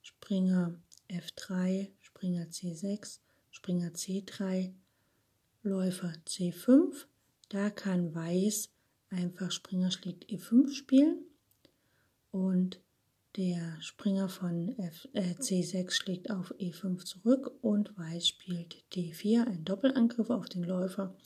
Springer 0.00 0.80
F3, 1.08 1.90
Springer 2.00 2.44
C6, 2.44 3.20
Springer 3.50 3.90
C3, 3.90 4.72
Läufer 5.62 6.12
C5. 6.26 7.06
Da 7.48 7.70
kann 7.70 8.14
Weiß 8.14 8.70
einfach 9.10 9.50
Springer 9.50 9.90
schlägt 9.90 10.26
E5 10.30 10.72
spielen. 10.72 11.24
Und 12.30 12.80
der 13.36 13.80
Springer 13.80 14.28
von 14.28 14.76
F, 14.78 15.08
äh, 15.12 15.34
C6 15.34 15.90
schlägt 15.90 16.30
auf 16.30 16.54
E5 16.56 17.04
zurück. 17.04 17.52
Und 17.62 17.96
Weiß 17.96 18.28
spielt 18.28 18.84
D4, 18.92 19.46
ein 19.46 19.64
Doppelangriff 19.64 20.30
auf 20.30 20.48
den 20.48 20.64
Läufer 20.64 21.16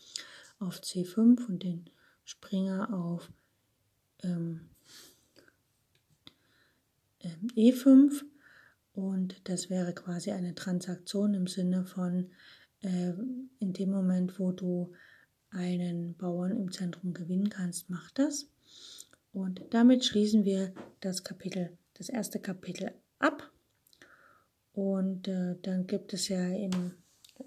auf 0.59 0.81
C5 0.81 1.47
und 1.47 1.63
den 1.63 1.91
Springer 2.25 2.93
auf 2.93 3.31
ähm, 4.23 4.69
ähm, 7.21 7.49
E5 7.57 8.23
und 8.97 9.37
das 9.45 9.69
wäre 9.69 9.93
quasi 9.93 10.33
eine 10.33 10.55
Transaktion 10.55 11.35
im 11.35 11.47
Sinne 11.47 11.85
von 11.85 12.31
äh, 12.83 13.13
in 13.59 13.73
dem 13.73 13.91
Moment, 13.91 14.39
wo 14.39 14.53
du 14.53 14.93
einen 15.51 16.17
Bauern 16.17 16.57
im 16.57 16.73
Zentrum 16.73 17.15
gewinnen 17.15 17.49
kannst, 17.51 17.89
mach 17.91 18.11
das. 18.11 18.49
Und 19.33 19.63
damit 19.71 20.05
schließen 20.05 20.45
wir 20.45 20.73
das 21.01 21.25
Kapitel 21.25 21.77
das 21.99 22.09
erste 22.09 22.39
Kapitel 22.39 22.93
ab. 23.19 23.51
Und 24.73 25.29
äh, 25.29 25.57
dann 25.63 25.87
gibt 25.87 26.13
es 26.13 26.29
ja 26.29 26.47
im, 26.47 26.95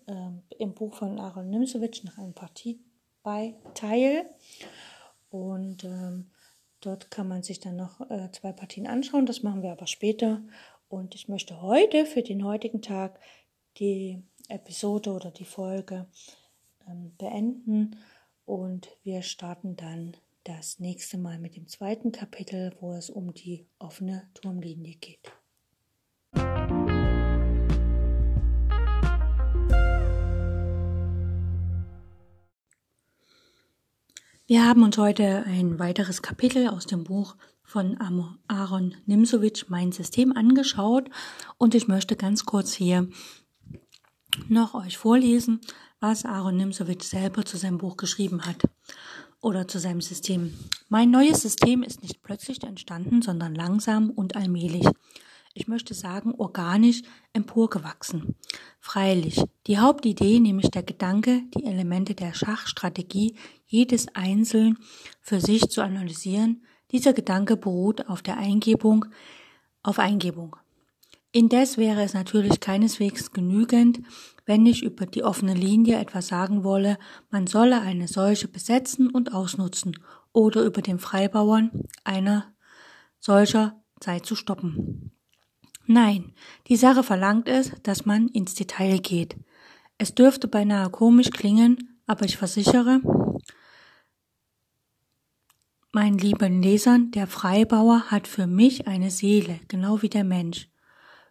äh, 0.07 0.31
im 0.57 0.73
Buch 0.73 0.95
von 0.95 1.19
Aaron 1.19 1.49
Nimsewitsch 1.49 2.03
noch 2.03 2.17
ein 2.17 2.33
Partieteil. 2.33 4.25
Und 5.29 5.83
ähm, 5.83 6.31
dort 6.81 7.11
kann 7.11 7.27
man 7.27 7.43
sich 7.43 7.59
dann 7.59 7.75
noch 7.75 8.01
äh, 8.09 8.31
zwei 8.31 8.51
Partien 8.51 8.87
anschauen. 8.87 9.27
Das 9.27 9.43
machen 9.43 9.61
wir 9.61 9.71
aber 9.71 9.87
später. 9.87 10.41
Und 10.87 11.13
ich 11.13 11.27
möchte 11.27 11.61
heute, 11.61 12.05
für 12.05 12.23
den 12.23 12.43
heutigen 12.43 12.81
Tag, 12.81 13.19
die 13.77 14.23
Episode 14.49 15.11
oder 15.11 15.31
die 15.31 15.45
Folge 15.45 16.07
ähm, 16.87 17.13
beenden. 17.17 17.95
Und 18.45 18.89
wir 19.03 19.21
starten 19.21 19.75
dann 19.75 20.17
das 20.43 20.79
nächste 20.79 21.17
Mal 21.17 21.39
mit 21.39 21.55
dem 21.55 21.67
zweiten 21.67 22.11
Kapitel, 22.11 22.75
wo 22.79 22.93
es 22.93 23.09
um 23.09 23.33
die 23.33 23.67
offene 23.77 24.29
Turmlinie 24.33 24.95
geht. 24.95 25.31
Wir 34.47 34.67
haben 34.67 34.81
uns 34.81 34.97
heute 34.97 35.43
ein 35.45 35.77
weiteres 35.77 36.23
Kapitel 36.23 36.69
aus 36.69 36.87
dem 36.87 37.03
Buch 37.03 37.35
von 37.61 37.99
Aaron 38.47 38.95
Nimsowitsch, 39.05 39.65
Mein 39.67 39.91
System, 39.91 40.35
angeschaut 40.35 41.11
und 41.59 41.75
ich 41.75 41.87
möchte 41.87 42.15
ganz 42.15 42.45
kurz 42.45 42.73
hier 42.73 43.07
noch 44.47 44.73
euch 44.73 44.97
vorlesen, 44.97 45.59
was 45.99 46.25
Aaron 46.25 46.57
Nimsowitsch 46.57 47.03
selber 47.03 47.45
zu 47.45 47.57
seinem 47.57 47.77
Buch 47.77 47.97
geschrieben 47.97 48.45
hat 48.45 48.63
oder 49.41 49.67
zu 49.67 49.79
seinem 49.79 50.01
System. 50.01 50.53
Mein 50.87 51.11
neues 51.11 51.41
System 51.41 51.83
ist 51.83 52.01
nicht 52.01 52.21
plötzlich 52.23 52.63
entstanden, 52.63 53.21
sondern 53.21 53.55
langsam 53.55 54.09
und 54.09 54.35
allmählich. 54.35 54.85
Ich 55.53 55.67
möchte 55.67 55.93
sagen, 55.93 56.33
organisch 56.37 57.01
emporgewachsen. 57.33 58.35
Freilich, 58.79 59.43
die 59.67 59.79
Hauptidee, 59.79 60.39
nämlich 60.39 60.69
der 60.69 60.83
Gedanke, 60.83 61.41
die 61.55 61.65
Elemente 61.65 62.15
der 62.15 62.33
Schachstrategie 62.33 63.35
jedes 63.65 64.07
einzeln 64.15 64.77
für 65.21 65.41
sich 65.41 65.69
zu 65.69 65.81
analysieren, 65.81 66.63
dieser 66.91 67.13
Gedanke 67.13 67.57
beruht 67.57 68.07
auf 68.07 68.21
der 68.21 68.37
Eingebung, 68.37 69.05
auf 69.83 69.99
Eingebung. 69.99 70.55
Indes 71.31 71.77
wäre 71.77 72.01
es 72.01 72.15
natürlich 72.15 72.59
keineswegs 72.59 73.31
genügend, 73.31 74.01
wenn 74.45 74.65
ich 74.65 74.81
über 74.81 75.05
die 75.05 75.23
offene 75.23 75.53
Linie 75.53 75.99
etwas 75.99 76.27
sagen 76.27 76.63
wolle, 76.63 76.97
man 77.29 77.45
solle 77.45 77.81
eine 77.81 78.07
solche 78.07 78.47
besetzen 78.47 79.11
und 79.11 79.33
ausnutzen 79.33 79.99
oder 80.33 80.63
über 80.63 80.81
den 80.81 80.97
Freibauern 80.97 81.69
einer 82.03 82.51
solcher 83.19 83.79
Zeit 83.99 84.25
zu 84.25 84.35
stoppen. 84.35 85.11
Nein, 85.85 86.33
die 86.67 86.77
Sache 86.77 87.03
verlangt 87.03 87.47
es, 87.47 87.73
dass 87.83 88.05
man 88.05 88.27
ins 88.29 88.55
Detail 88.55 88.97
geht. 88.97 89.35
Es 89.99 90.15
dürfte 90.15 90.47
beinahe 90.47 90.89
komisch 90.89 91.29
klingen, 91.29 91.99
aber 92.07 92.25
ich 92.25 92.37
versichere, 92.37 93.01
meinen 95.91 96.17
lieben 96.17 96.61
Lesern, 96.63 97.11
der 97.11 97.27
Freibauer 97.27 98.05
hat 98.09 98.27
für 98.27 98.47
mich 98.47 98.87
eine 98.87 99.11
Seele, 99.11 99.59
genau 99.67 100.01
wie 100.01 100.09
der 100.09 100.23
Mensch. 100.23 100.69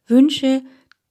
Wünsche, 0.08 0.62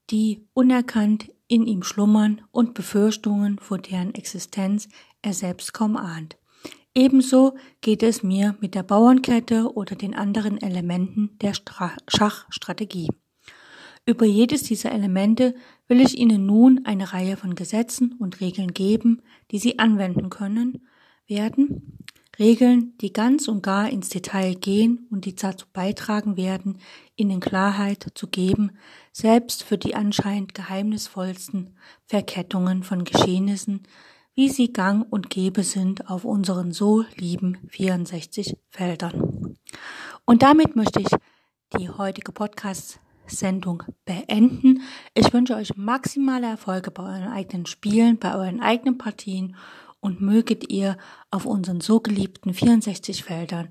die 0.09 0.47
unerkannt 0.53 1.31
in 1.47 1.65
ihm 1.65 1.83
schlummern 1.83 2.41
und 2.51 2.73
Befürchtungen, 2.73 3.59
vor 3.59 3.77
deren 3.77 4.13
Existenz 4.13 4.89
er 5.21 5.33
selbst 5.33 5.73
kaum 5.73 5.95
ahnt. 5.95 6.37
Ebenso 6.93 7.55
geht 7.81 8.01
es 8.01 8.23
mir 8.23 8.55
mit 8.59 8.73
der 8.73 8.83
Bauernkette 8.83 9.73
oder 9.75 9.95
den 9.95 10.15
anderen 10.15 10.59
Elementen 10.59 11.37
der 11.41 11.53
Stra 11.53 11.91
Schachstrategie. 12.07 13.09
Über 14.05 14.25
jedes 14.25 14.63
dieser 14.63 14.91
Elemente 14.91 15.53
will 15.87 16.01
ich 16.01 16.17
Ihnen 16.17 16.45
nun 16.45 16.85
eine 16.85 17.13
Reihe 17.13 17.37
von 17.37 17.55
Gesetzen 17.55 18.15
und 18.17 18.41
Regeln 18.41 18.73
geben, 18.73 19.21
die 19.51 19.59
Sie 19.59 19.79
anwenden 19.79 20.29
können, 20.29 20.87
werden, 21.27 21.99
Regeln, 22.39 22.93
die 23.01 23.11
ganz 23.13 23.47
und 23.47 23.63
gar 23.63 23.89
ins 23.89 24.09
Detail 24.09 24.55
gehen 24.55 25.07
und 25.11 25.25
die 25.25 25.35
dazu 25.35 25.65
beitragen 25.73 26.37
werden, 26.37 26.77
ihnen 27.17 27.39
Klarheit 27.41 28.11
zu 28.13 28.27
geben, 28.27 28.77
selbst 29.11 29.63
für 29.63 29.77
die 29.77 29.95
anscheinend 29.95 30.53
geheimnisvollsten 30.53 31.75
Verkettungen 32.05 32.83
von 32.83 33.03
Geschehnissen, 33.03 33.83
wie 34.35 34.49
sie 34.49 34.71
gang 34.71 35.05
und 35.11 35.29
gäbe 35.29 35.63
sind 35.63 36.09
auf 36.09 36.23
unseren 36.23 36.71
so 36.71 37.03
lieben 37.15 37.57
64 37.69 38.55
Feldern. 38.69 39.57
Und 40.25 40.43
damit 40.43 40.75
möchte 40.75 41.01
ich 41.01 41.07
die 41.77 41.89
heutige 41.89 42.31
Podcast-Sendung 42.31 43.83
beenden. 44.05 44.81
Ich 45.15 45.33
wünsche 45.33 45.55
euch 45.55 45.75
maximale 45.75 46.47
Erfolge 46.47 46.91
bei 46.91 47.03
euren 47.03 47.29
eigenen 47.29 47.65
Spielen, 47.65 48.19
bei 48.19 48.35
euren 48.35 48.61
eigenen 48.61 48.99
Partien 48.99 49.55
und 49.99 50.21
möget 50.21 50.69
ihr 50.69 50.97
auf 51.31 51.45
unseren 51.45 51.81
so 51.81 51.99
geliebten 51.99 52.53
64 52.53 53.23
Feldern 53.23 53.69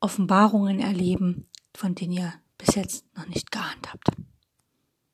Offenbarungen 0.00 0.80
erleben, 0.80 1.48
von 1.74 1.94
denen 1.94 2.12
ihr 2.12 2.34
bis 2.64 2.74
jetzt 2.76 3.04
noch 3.16 3.26
nicht 3.26 3.50
geahnt 3.50 3.92
habt. 3.92 4.08